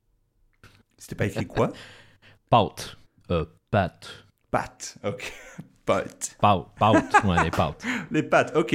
[0.97, 1.71] C'était pas écrit quoi?
[2.49, 2.97] pâte.
[3.30, 4.26] Euh, pâtes.
[4.50, 5.32] Pâtes, ok.
[5.84, 6.37] Pâtes.
[6.40, 7.84] Pâtes, pâtes, ouais, les pâtes.
[8.10, 8.74] les pâtes, ok.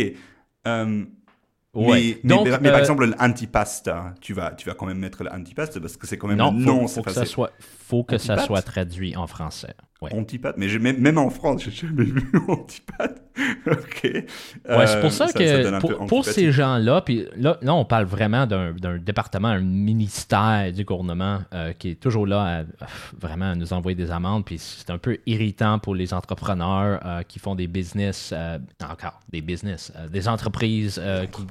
[1.75, 5.23] Euh, mais, Donc, mais, par euh, exemple, l'antipasta, tu vas, tu vas quand même mettre
[5.23, 8.39] l'antipasta parce que c'est quand même non, non, faut, que ça soit, faut que ça
[8.39, 9.75] soit traduit en français.
[10.01, 10.13] Ouais.
[10.13, 13.21] Antipathe, mais même, même en France, j'ai jamais vu antipathe.
[13.67, 14.03] ok.
[14.03, 18.73] Ouais, c'est pour ça, que pour, ces gens-là, puis là, là, on parle vraiment d'un
[18.97, 22.86] département, un ministère du gouvernement euh, qui est toujours là à,
[23.19, 27.39] vraiment nous envoyer des amendes, puis c'est un peu irritant pour les entrepreneurs euh, qui
[27.39, 31.01] font des business, euh, encore des business, des entreprises
[31.34, 31.41] qui,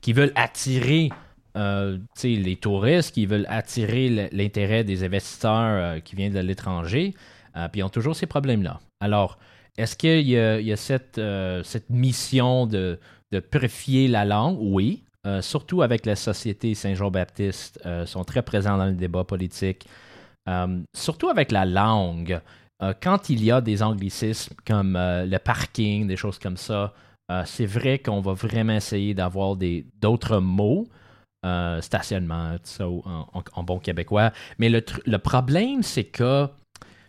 [0.00, 1.10] qui, veulent attirer.
[1.54, 7.14] les touristes qui veulent attirer l'intérêt des investisseurs qui viennent de l'étranger,
[7.56, 8.80] euh, puis ils ont toujours ces problèmes-là.
[9.00, 9.38] Alors,
[9.76, 12.98] est-ce qu'il y, a, cette, euh, mission de,
[13.50, 15.04] purifier la langue, oui.
[15.26, 19.86] Euh, surtout avec la Société Saint-Jean-Baptiste, euh, sont très présents dans le débat politique.
[20.48, 22.40] Euh, surtout avec la langue.
[23.02, 26.94] quand il y a des anglicismes comme le parking, des choses comme ça,
[27.44, 29.56] c'est vrai qu'on va vraiment essayer d'avoir
[30.00, 30.86] d'autres mots.
[31.80, 34.32] stationnement, tout ça en, bon québécois.
[34.58, 36.48] Mais le, le problème, c'est que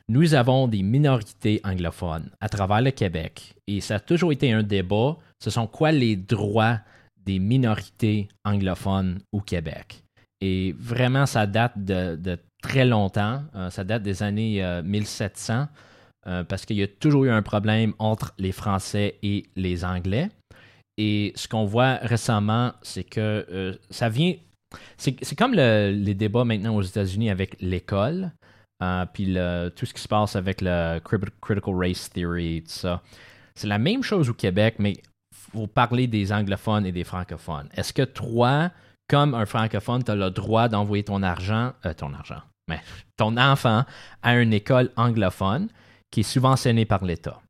[0.09, 4.63] nous avons des minorités anglophones à travers le Québec et ça a toujours été un
[4.63, 5.15] débat.
[5.39, 6.79] Ce sont quoi les droits
[7.23, 10.03] des minorités anglophones au Québec?
[10.41, 13.43] Et vraiment, ça date de, très longtemps.
[13.53, 15.67] Euh, ça date des années 1700
[16.27, 19.85] euh, euh, parce qu'il y a toujours eu un problème entre les Français et les
[19.85, 20.29] Anglais.
[20.97, 24.33] Et ce qu'on voit récemment, c'est que ça vient.
[24.97, 28.31] C'est comme les débats maintenant aux États-Unis avec l'école.
[28.81, 29.25] Euh, puis
[29.75, 33.01] tout ce qui se passe avec le critical race theory, tout ça.
[33.55, 34.95] C'est la même chose au Québec, mais
[35.53, 37.67] vous parlez des anglophones et des francophones.
[37.75, 38.71] Est-ce que toi,
[39.07, 42.79] comme un francophone, tu as le droit d'envoyer ton argent, euh, ton argent, mais
[43.17, 43.83] ton enfant
[44.21, 45.67] à une école anglophone?
[46.11, 47.41] Qui est subventionnée par l'État?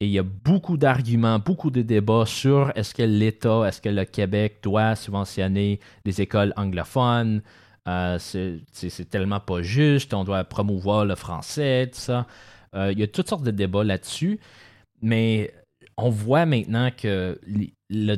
[0.00, 3.88] Et il y a beaucoup d'arguments, beaucoup de débats sur est-ce que l'État, est-ce que
[3.88, 7.42] le Québec doit subventionner les écoles anglophones,
[7.88, 12.26] euh, c'est tellement pas juste, on doit promouvoir le français, tout ça.
[12.74, 14.38] Euh, il y a toutes sortes de débats là-dessus,
[15.00, 15.52] mais
[15.96, 17.40] on voit maintenant que
[17.88, 18.16] les,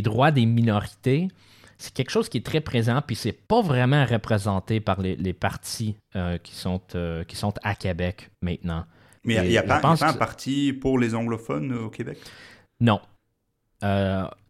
[0.00, 1.28] droits des minorités,
[1.76, 5.96] c'est quelque chose qui est très présent, puis c'est pas vraiment représenté par les, partis
[6.16, 6.52] euh, qui,
[7.28, 8.86] qui sont à Québec maintenant.
[9.24, 12.18] Mais il n'y a, pas un parti pour les anglophones au Québec?
[12.80, 13.00] Non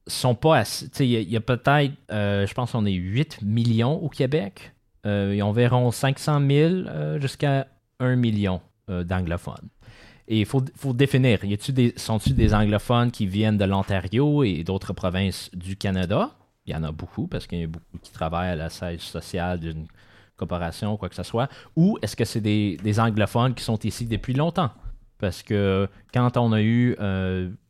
[0.06, 0.88] sont pas assez.
[1.00, 4.72] Il y, a, peut-être, euh, je pense qu'on est 8 millions au Québec.
[5.06, 7.66] Euh, y environ 500 000 euh, jusqu'à
[7.98, 9.68] 1 million euh, d'anglophones.
[10.28, 14.62] Et il faut, faut, définir, y des, sont-ils des anglophones qui viennent de l'Ontario et
[14.62, 16.30] d'autres provinces du Canada?
[16.66, 19.00] Il y en a beaucoup parce qu'il y a beaucoup qui travaillent à la siège
[19.00, 19.87] sociale d'une
[20.42, 21.48] corporation, quoi que ce soit.
[21.76, 24.70] Ou est-ce que c'est des, des, anglophones qui sont ici depuis longtemps?
[25.18, 26.96] Parce que quand on a eu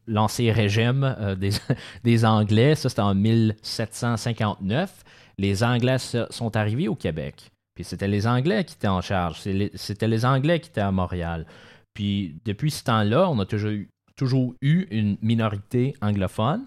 [0.06, 1.36] l'ancien régime euh,
[2.04, 5.04] des, Anglais, ça c'était en 1759,
[5.38, 7.50] les Anglais sont arrivés au Québec.
[7.74, 9.40] Puis c'était les Anglais qui étaient en charge,
[9.74, 11.46] c'était les Anglais qui étaient à Montréal.
[11.94, 16.66] Puis depuis ce temps-là, on a toujours eu, toujours eu une minorité anglophone.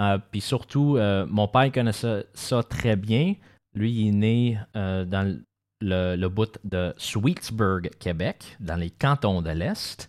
[0.00, 3.34] Euh, puis surtout, euh, mon père connaissait ça très bien.
[3.74, 5.40] Lui, il est né dans
[5.80, 10.08] le, bout de Sweetsburg, Québec, dans les cantons de l'Est.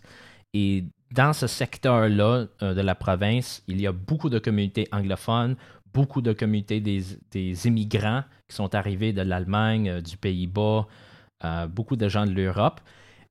[0.52, 5.56] Et dans ce secteur-là euh, de la province, il y a beaucoup de communautés anglophones,
[5.92, 10.86] beaucoup de communautés des, immigrants qui sont arrivés de l'Allemagne, euh, du Pays-Bas,
[11.44, 12.80] euh, beaucoup de gens de l'Europe.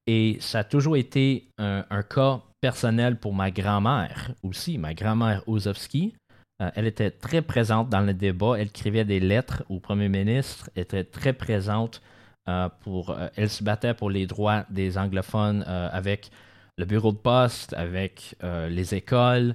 [0.08, 5.44] Et ça a toujours été un, cas personnel pour ma grand-mère aussi, ma grand-mère
[6.60, 6.74] Ozowski.
[6.76, 8.56] elle était très présente dans le débat.
[8.58, 12.02] Elle écrivait des lettres au premier ministre, était très présente
[12.82, 13.16] pour.
[13.36, 16.32] elle se battait pour les droits des anglophones avec
[16.80, 19.54] le bureau de poste, avec euh, les écoles,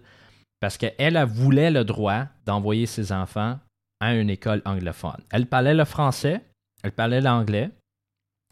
[0.60, 3.58] parce qu'elle voulait le droit d'envoyer ses enfants
[3.98, 5.22] à une école anglophone.
[5.30, 6.42] Elle parlait le français,
[6.82, 7.70] elle parlait l'anglais,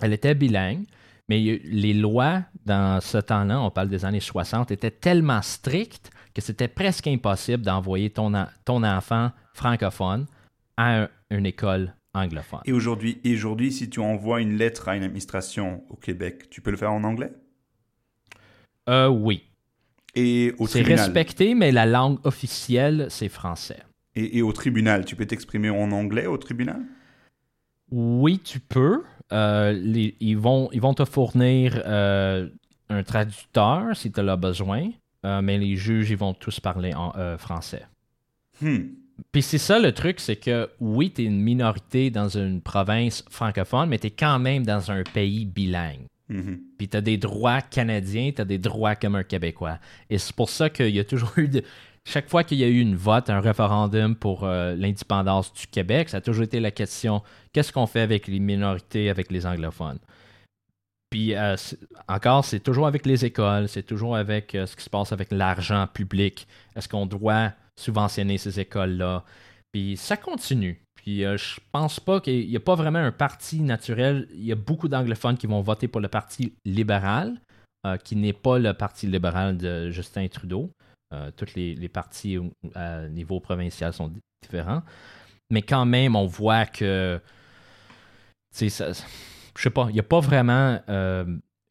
[0.02, 0.86] elle était bilingue,
[1.32, 6.42] mais les lois dans ce temps-là, on parle des années 60, étaient tellement strictes que
[6.42, 8.32] c'était presque impossible d'envoyer ton,
[8.66, 10.26] ton enfant francophone
[10.76, 12.60] à une école anglophone.
[12.66, 16.70] Et aujourd'hui, aujourd'hui, si tu envoies une lettre à une administration au Québec, tu peux
[16.70, 17.32] le faire en anglais?
[18.90, 19.42] Euh, oui.
[20.14, 23.82] Et au C'est respecté, mais la langue officielle, c'est français.
[24.14, 26.82] Et, au tribunal, tu peux t'exprimer en anglais au tribunal?
[27.90, 29.04] Oui, tu peux.
[29.32, 32.48] Euh, ils, vont, ils vont te fournir euh,
[32.88, 34.90] un traducteur si tu as besoin,
[35.24, 37.86] euh, mais les juges, ils vont tous parler en français.
[38.60, 38.88] Hmm.
[39.30, 43.24] Puis c'est ça le truc, c'est que oui, tu es une minorité dans une province
[43.30, 46.06] francophone, mais tu es quand même dans un pays bilingue.
[46.28, 46.60] Mhm.
[46.78, 49.78] Puis tu as des droits canadiens, tu as des droits comme un Québécois.
[50.08, 51.62] Et c'est pour ça qu'il y a toujours eu de...
[52.04, 56.08] Chaque fois qu'il y a eu une vote, un référendum pour euh, l'indépendance du Québec,
[56.08, 60.00] ça a toujours été la question qu'est-ce qu'on fait avec les minorités, avec les anglophones?
[61.10, 61.54] Puis euh,
[62.08, 65.30] encore, c'est toujours avec les écoles, c'est toujours avec euh, ce qui se passe avec
[65.30, 66.48] l'argent public.
[66.74, 69.24] Est-ce qu'on doit subventionner ces écoles-là?
[69.70, 70.82] Puis ça continue.
[70.96, 74.28] Puis je pense pas qu'il n'y a pas vraiment un parti naturel.
[74.34, 77.40] Il y a beaucoup d'anglophones qui vont voter pour le Parti libéral,
[78.04, 80.70] qui n'est pas le Parti libéral de Justin Trudeau.
[81.12, 82.38] Euh, tous les, partis
[82.74, 84.82] à niveau provincial sont différents.
[85.50, 87.20] Mais quand même, on voit que.
[88.50, 88.66] Ça,
[89.56, 90.78] je sais pas, il n'y a pas vraiment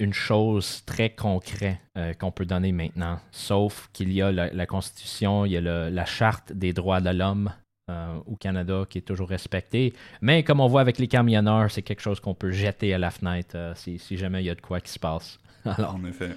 [0.02, 4.66] une chose très concrète euh, qu'on peut donner maintenant, sauf qu'il y a la, la
[4.66, 7.54] Constitution, il y a le- la Charte des droits de l'homme
[7.92, 9.94] euh, au Canada qui est toujours respectée.
[10.22, 13.12] Mais comme on voit avec les camionneurs, c'est quelque chose qu'on peut jeter à la
[13.12, 15.40] fenêtre euh, si, si jamais il y a de quoi qui se passe.
[15.66, 16.32] Alors, En effet.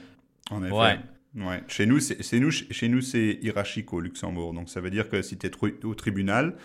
[0.50, 0.74] En effet.
[0.74, 0.98] Ouais.
[1.37, 1.62] Ouais.
[1.66, 4.53] Chez nous, c'est nous, chez nous, c'est hiérarchique au Luxembourg.
[4.55, 6.57] Donc, ça veut dire que si tu es au tribunal,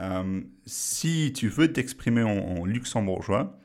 [0.00, 3.58] euh, si tu veux t'exprimer en, luxembourgeois,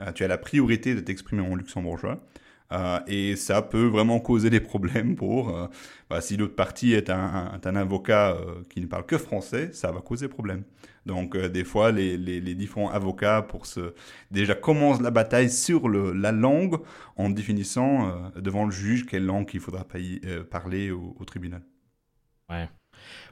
[0.00, 2.24] euh, tu as la priorité de t'exprimer en luxembourgeois.
[2.72, 5.70] Euh, et ça peut vraiment causer des problèmes pour.
[6.10, 8.36] bah, si l'autre partie est un, un- avocat
[8.70, 10.64] qui ne parle que français, ça va causer problème.
[11.06, 13.94] Donc, euh, des fois, les, les- les différents avocats, pour se.
[14.30, 16.76] Déjà, commencent la bataille sur la langue
[17.16, 19.84] en définissant euh, devant le juge quelle langue il faudra
[20.24, 21.62] euh, parler au, au tribunal.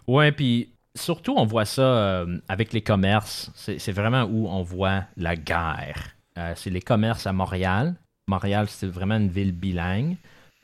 [0.07, 3.51] ouais, puis surtout, on voit ça euh, avec les commerces.
[3.55, 6.17] C'est vraiment où on voit la guerre.
[6.57, 7.97] C'est les commerces à Montréal.
[8.27, 10.17] Montréal, c'est vraiment une ville bilingue.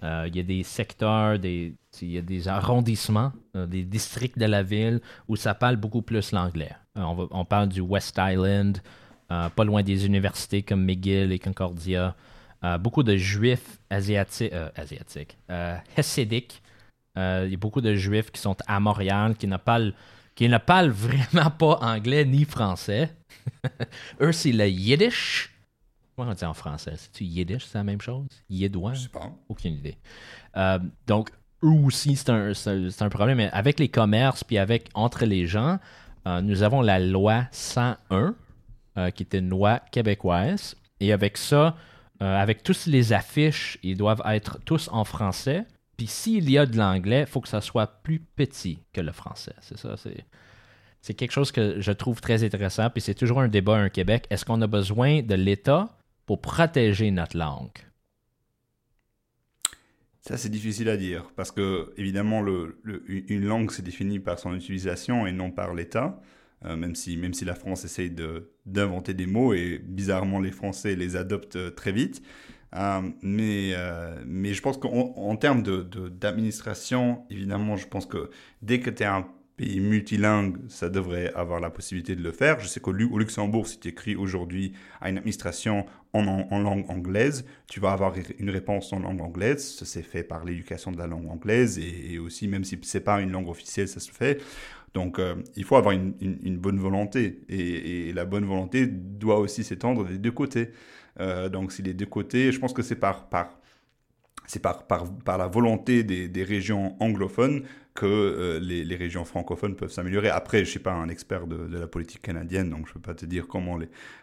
[0.02, 4.38] Euh, Il y a des secteurs, des, il y a des arrondissements, euh, des districts
[4.38, 6.72] de la ville où ça parle beaucoup plus l'anglais.
[6.98, 8.78] Euh, on, parle du West Island,
[9.28, 12.14] pas loin des universités comme McGill et Concordia.
[12.80, 14.52] Beaucoup de juifs asiatiques.
[17.16, 19.94] Euh, Il y a beaucoup de juifs qui sont à Montréal qui ne parlent,
[20.34, 23.14] qui ne parlent vraiment pas anglais ni français.
[24.20, 25.55] Eux, c'est le yiddish.
[26.16, 26.94] Comment on dit en français?
[26.96, 28.26] C'est-tu yiddish, c'est la même chose?
[28.48, 28.94] Yiddois?
[28.94, 29.30] Je sais pas.
[29.50, 29.98] Aucune idée.
[30.56, 31.30] Euh, donc,
[31.62, 33.36] eux aussi, c'est un, problème.
[33.36, 35.78] Mais avec les commerces, puis avec entre les gens,
[36.26, 38.34] euh, nous avons la loi 101,
[38.96, 40.74] euh, qui est une loi québécoise.
[41.00, 41.76] Et avec ça,
[42.18, 45.66] avec tous les affiches, ils doivent être tous en français.
[45.98, 49.12] Puis s'il y a de l'anglais, il faut que ça soit plus petit que le
[49.12, 49.54] français.
[49.60, 50.24] C'est ça, c'est...
[51.02, 54.26] C'est quelque chose que je trouve très intéressant, puis c'est toujours un débat au Québec.
[54.28, 55.96] Est-ce qu'on a besoin de l'État?
[56.26, 57.78] Pour protéger notre langue?
[60.20, 65.26] Ça, c'est difficile à dire parce que, évidemment, une langue c'est défini par son utilisation
[65.26, 66.20] et non par l'État.
[66.64, 70.50] Euh, même, si, même si la France essaye de- d'inventer des mots et bizarrement les
[70.50, 72.22] Français les adoptent euh, très vite.
[72.74, 73.74] Euh, mais,
[74.26, 78.30] mais je pense qu'en en termes de- de- d'administration, évidemment, je pense que
[78.62, 82.60] dès que tu es un pays multilingue, ça devrait avoir la possibilité de le faire.
[82.60, 86.58] Je sais qu'au Lu- au Luxembourg, si tu écris aujourd'hui à une administration en, en-
[86.60, 89.76] langue anglaise, tu vas avoir une réponse en langue anglaise.
[89.76, 93.20] Ça, c'est fait par l'éducation de la langue anglaise et, aussi, même si c'est pas
[93.20, 94.42] une langue officielle, ça se fait.
[94.94, 97.40] Donc, euh, il faut avoir une, une- bonne volonté.
[97.48, 100.70] Et, la bonne volonté doit aussi s'étendre des deux côtés.
[101.20, 103.58] Euh, donc, si les deux côtés, je pense que c'est par, par,
[104.62, 107.62] par, par, par la volonté des, des régions anglophones
[107.96, 110.28] que euh, les, régions francophones peuvent s'améliorer.
[110.28, 113.00] Après, je ne suis pas un expert de, la politique canadienne, donc je ne peux
[113.00, 113.78] pas te dire comment,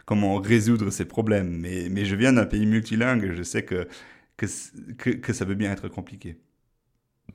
[0.06, 1.50] comment résoudre ces problèmes.
[1.60, 3.86] Mais, je viens d'un pays multilingue et je sais que,
[4.36, 6.38] que, ça peut bien être compliqué.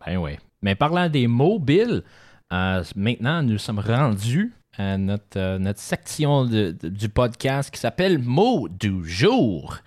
[0.05, 0.37] Ben oui.
[0.61, 2.03] Mais parlant des mots, Bill,
[2.51, 9.03] euh, maintenant, nous sommes rendus à notre, euh, section du podcast qui s'appelle Mots du
[9.07, 9.77] jour.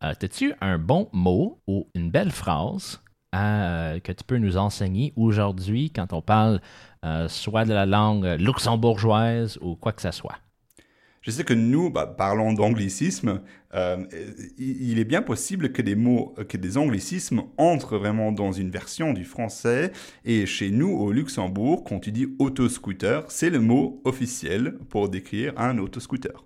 [0.00, 3.00] T'as-tu un bon mot ou une belle phrase?
[3.44, 6.60] Euh, que tu peux nous enseigner aujourd'hui quand on parle
[7.04, 10.36] euh, soit de la langue luxembourgeoise ou quoi que ce soit?
[11.22, 13.40] Je sais que nous, bah, parlons d'anglicisme,
[13.74, 13.96] euh,
[14.58, 19.12] il est bien possible que des mots, que des anglicismes entrent vraiment dans une version
[19.12, 19.90] du français.
[20.24, 25.52] Et chez nous, au Luxembourg, quand tu dis autoscooter, c'est le mot officiel pour décrire
[25.56, 26.36] un autoscooter.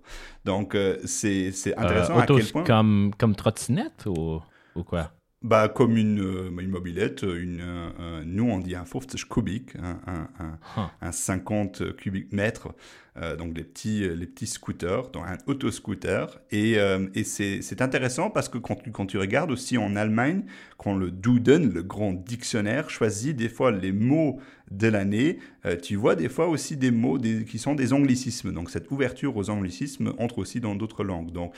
[0.45, 2.63] Donc, euh, c'est intéressant Euh, à quel point...
[2.63, 4.41] comme, comme trottinette ou,
[4.75, 5.11] ou quoi?
[5.41, 9.75] Bah, comme une, euh, une mobilette, une, euh, euh, nous on dit un 50 cubic,
[9.75, 10.91] un, un, un, Huh.
[11.01, 12.67] un 50 cubic mètres,
[13.17, 16.25] euh, donc les petits, euh, les petits scooters, donc un autoscooter.
[16.51, 20.43] Et, euh, et c'est intéressant parce que quand tu, quand tu regardes aussi en Allemagne,
[20.77, 24.39] quand le Duden, le grand dictionnaire, choisit des fois les mots
[24.71, 25.39] de l'année,
[25.83, 28.53] tu vois des fois aussi des mots qui sont des anglicismes.
[28.53, 31.31] Donc cette ouverture aux anglicismes entre aussi dans d'autres langues.
[31.33, 31.53] Donc,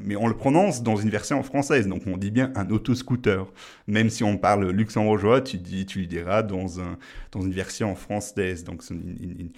[0.00, 3.42] mais on le prononce dans une version française, donc on dit bien un autoscooter.
[3.88, 6.96] Même si on parle luxembourgeois, tu, dis, tu le diras dans, un,
[7.32, 8.62] dans une version française.
[8.62, 9.50] Donc c'est une- une-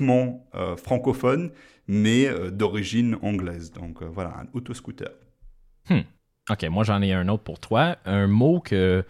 [0.00, 1.50] euh, francophone,
[1.86, 3.72] mais euh, d'origine anglaise.
[3.72, 5.10] Donc euh, voilà, un autoscooter.
[6.50, 7.96] OK, moi j'en ai un autre pour toi.
[8.04, 9.04] Un mot que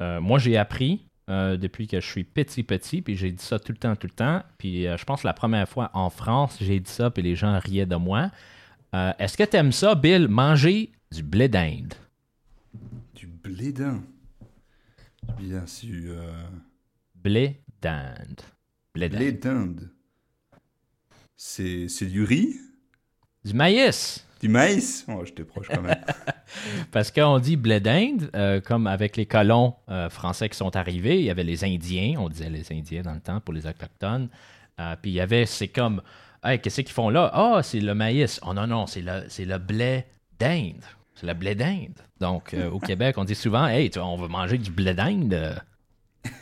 [0.00, 3.78] moi j'ai appris depuis que je suis petit petit, puis j'ai dit ça tout le
[3.78, 4.42] temps, tout le temps.
[4.58, 7.86] Puis je pense la première fois en France, j'ai dit ça, puis les gens riaient
[7.86, 8.30] de moi.
[8.92, 11.94] Est-ce que tu aimes ça, Bill, manger du blé d'Inde?
[13.14, 14.02] Du blé d'Inde?
[15.38, 16.16] Bien sûr.
[17.14, 18.40] Blé d'Inde.
[18.94, 19.88] Blé d'Inde.
[21.44, 22.54] C'est c'est du riz?
[23.44, 24.24] Du maïs.
[24.40, 25.04] Du maïs?
[25.08, 26.00] Oh, j'étais proche quand même.
[26.92, 31.18] Parce qu'on dit blé d'Inde, euh, comme avec les colons euh, français qui sont arrivés,
[31.18, 34.28] il y avait les Indiens, on disait les Indiens dans le temps pour les Autochtones.
[34.78, 36.00] Euh, puis il y avait, c'est comme,
[36.44, 37.28] hey, qu'est-ce qu'ils font là?
[37.34, 38.38] Ah, c'est le maïs.
[38.46, 40.04] Oh non, non, c'est le, c'est le blé
[40.38, 40.84] d'Inde.
[41.16, 41.98] C'est le blé d'Inde.
[42.20, 45.60] Donc, au Québec, on dit souvent, hey, tu vois, on va manger du blé d'Inde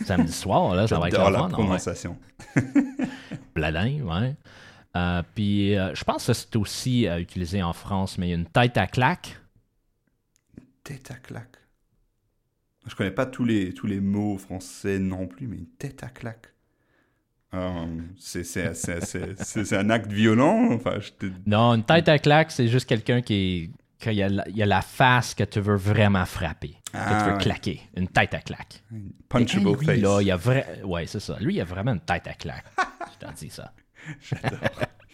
[0.05, 1.45] samedi soir, là, ça va être la fun.
[1.45, 1.53] ouais.
[1.53, 2.19] prononciation.
[3.55, 4.35] Blé d'Inde, ouais.
[4.97, 8.33] Euh, puis, euh, je pense que c'est aussi euh, utilisé en France, mais il y
[8.33, 9.39] a une tête à claque.
[10.85, 11.57] Tête à claque.
[12.87, 16.09] Je connais pas tous les, tous les mots français non plus, mais une tête à
[16.09, 16.49] claque.
[17.53, 17.87] Euh,
[18.19, 20.69] c'est c'est- c'est- c'est- c'est- c'est un acte violent.
[20.73, 23.71] Enfin, je te- Non, une tête à claque, c'est juste quelqu'un qui est.
[24.03, 26.71] qu'il y a, la, il y a la face que tu veux vraiment frapper.
[26.91, 27.43] que Ah, tu veux ouais.
[27.43, 27.81] claquer.
[27.97, 28.83] Une tête à claque.
[29.29, 29.99] punchable lui, face.
[29.99, 30.81] là, il a vrai...
[30.85, 31.37] Ouais, c'est ça.
[31.39, 32.65] Lui, il a vraiment une tête à claque.
[33.13, 33.75] je t'en dis ça.
[34.21, 34.61] J'adore.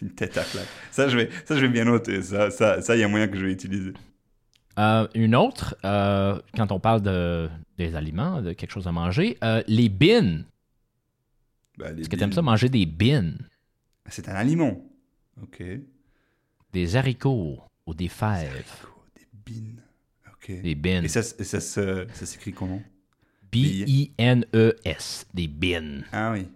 [0.01, 0.67] Une tête à claque.
[0.91, 2.21] Ça, je vais, ça, je vais bien noter.
[2.21, 3.93] Ça, ça, ça, il y a moyen que je vais utiliser.
[4.77, 9.37] Euh, une autre, euh, quand on parle de, des aliments, de quelque chose à manger,
[9.43, 10.45] euh, les bines.
[11.79, 12.35] Les Est-ce que tu aimes bines.
[12.35, 13.37] ça manger des bines?
[14.07, 14.79] C'est un aliment.
[15.41, 15.63] Ok.
[16.73, 18.85] Des haricots ou des fèves?
[18.85, 19.81] Oh, des bines.
[20.31, 20.61] Ok.
[20.61, 21.05] Des bines.
[21.05, 22.81] Et ça, ça, ça s'écrit comment?
[23.51, 25.25] B-I-N-E-S.
[25.33, 26.03] Des bines.
[26.11, 26.47] Ah oui.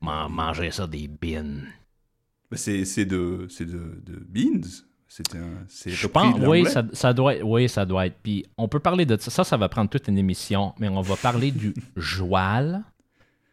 [0.00, 1.08] Man- manger ça, des.
[1.08, 4.68] Bah, c'est c'est de, c'est de, de beans.
[5.08, 5.64] C'est un.
[5.86, 8.16] Je pense, oui ça, ça doit être, oui, ça doit être.
[8.22, 9.30] Puis on peut parler de ça.
[9.30, 12.82] Ça, ça va prendre toute une émission, mais on va parler du joual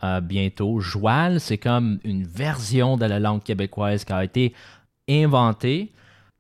[0.04, 0.80] euh, bientôt.
[0.80, 4.54] Joual, c'est comme une version de la langue québécoise qui a été
[5.10, 5.92] inventée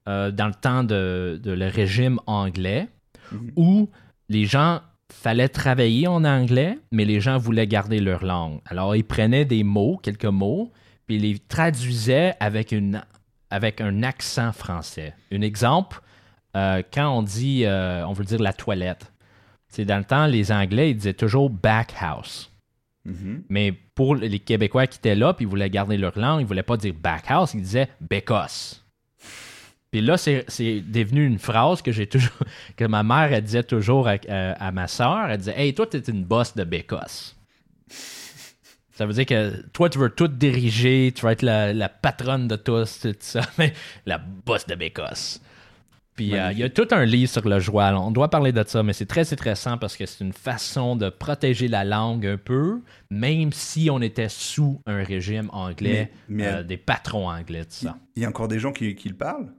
[0.09, 2.89] euh, dans le temps de, de le régime anglais,
[3.31, 3.51] Mhm.
[3.55, 3.89] où
[4.29, 4.81] les gens
[5.23, 8.59] fallait travailler en anglais, mais les gens voulaient garder leur langue.
[8.65, 10.73] Alors ils prenaient des mots, quelques mots,
[11.07, 13.01] puis ils les traduisaient avec une
[13.49, 15.13] avec un accent français.
[15.31, 16.01] Un exemple,
[16.57, 19.13] euh, quand on dit, euh, on veut dire la toilette,
[19.69, 22.51] c'est dans le temps, les Anglais, ils disaient toujours back house.
[23.05, 23.43] Mhm.
[23.47, 26.63] Mais pour les Québécois qui étaient là, puis ils voulaient garder leur langue, ils voulaient
[26.63, 28.82] pas dire back house, ils disaient bécosse.
[29.93, 30.43] Puis là, c'est
[30.81, 32.31] devenu une phrase que j'ai toujours,
[32.77, 35.85] que ma mère, elle disait toujours à, à- à ma soeur, elle disait, hey, toi,
[35.85, 37.35] t'es une bosse de bécosse.
[38.95, 42.47] Ça veut dire que toi, tu veux tout diriger, tu vas être la, la patronne
[42.47, 43.73] de tous, tout ça, mais
[44.07, 45.39] la bosse de bécosse.
[46.15, 47.95] Puis euh, il y a tout un livre sur le joual.
[47.95, 51.09] On doit parler de ça, mais c'est très intéressant parce que c'est une façon de
[51.09, 52.81] protéger la langue un peu,
[53.11, 57.85] même si on était sous un régime anglais, Mais- mais- euh, des patrons anglais, tout
[57.85, 57.95] ça.
[58.15, 59.51] Il y a encore des gens qui, qui le parlent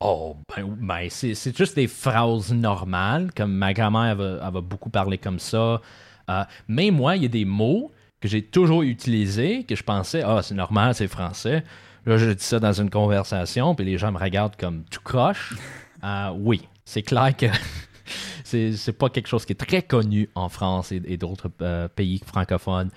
[0.00, 4.60] Oh, ben, ben c'est, juste des phrases normales, comme ma grand-mère, elle va, elle va
[4.60, 5.80] beaucoup parler comme ça.
[6.28, 7.90] Euh, mais moi, il y a des mots
[8.20, 11.64] que j'ai toujours utilisés, que je pensais, ah, c'est normal, c'est français.
[12.04, 15.54] Là, je dis ça dans une conversation, puis les gens me regardent comme tout croche.
[16.04, 17.46] Euh, oui, c'est clair que
[18.44, 22.20] c'est, pas quelque chose qui est très connu en France et, et d'autres euh, pays
[22.24, 22.90] francophones.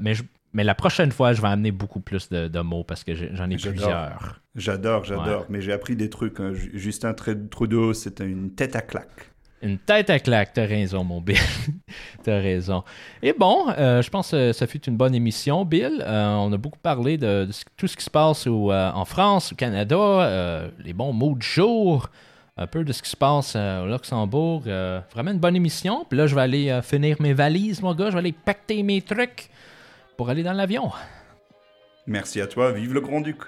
[0.00, 0.22] Mais, je-
[0.52, 3.48] mais la prochaine fois, je vais amener beaucoup plus de, de mots parce que j'en
[3.50, 4.40] ai plusieurs.
[4.54, 5.40] J'adore, j'adore.
[5.42, 5.46] Ouais.
[5.50, 6.40] Mais j'ai appris des trucs.
[6.40, 6.52] hein.
[6.52, 9.30] Ju- Justin Tru- Trudeau, c'est une tête à claque.
[9.60, 11.36] Une tête à claque, t'as raison, mon Bill.
[12.22, 12.84] t'as raison.
[13.22, 16.00] Et bon, euh, je pense que ça fut une bonne émission, Bill.
[16.06, 19.52] Euh, on a beaucoup parlé de, tout ce qui se passe au, euh, en France,
[19.52, 22.08] au Canada, euh, les bons mots du jour,
[22.56, 24.62] un peu de ce qui se passe euh, au Luxembourg.
[24.68, 26.06] Euh, vraiment une bonne émission.
[26.08, 28.06] Puis là, je vais aller euh, finir mes valises, mon gars.
[28.06, 29.50] Je vais aller pacter mes trucs
[30.18, 30.90] pour aller dans l'avion.
[32.06, 32.72] Merci à toi.
[32.72, 33.38] Vive le Grand-Duc.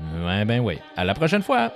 [0.00, 0.78] Ouais, ben oui.
[0.96, 1.72] À la prochaine fois.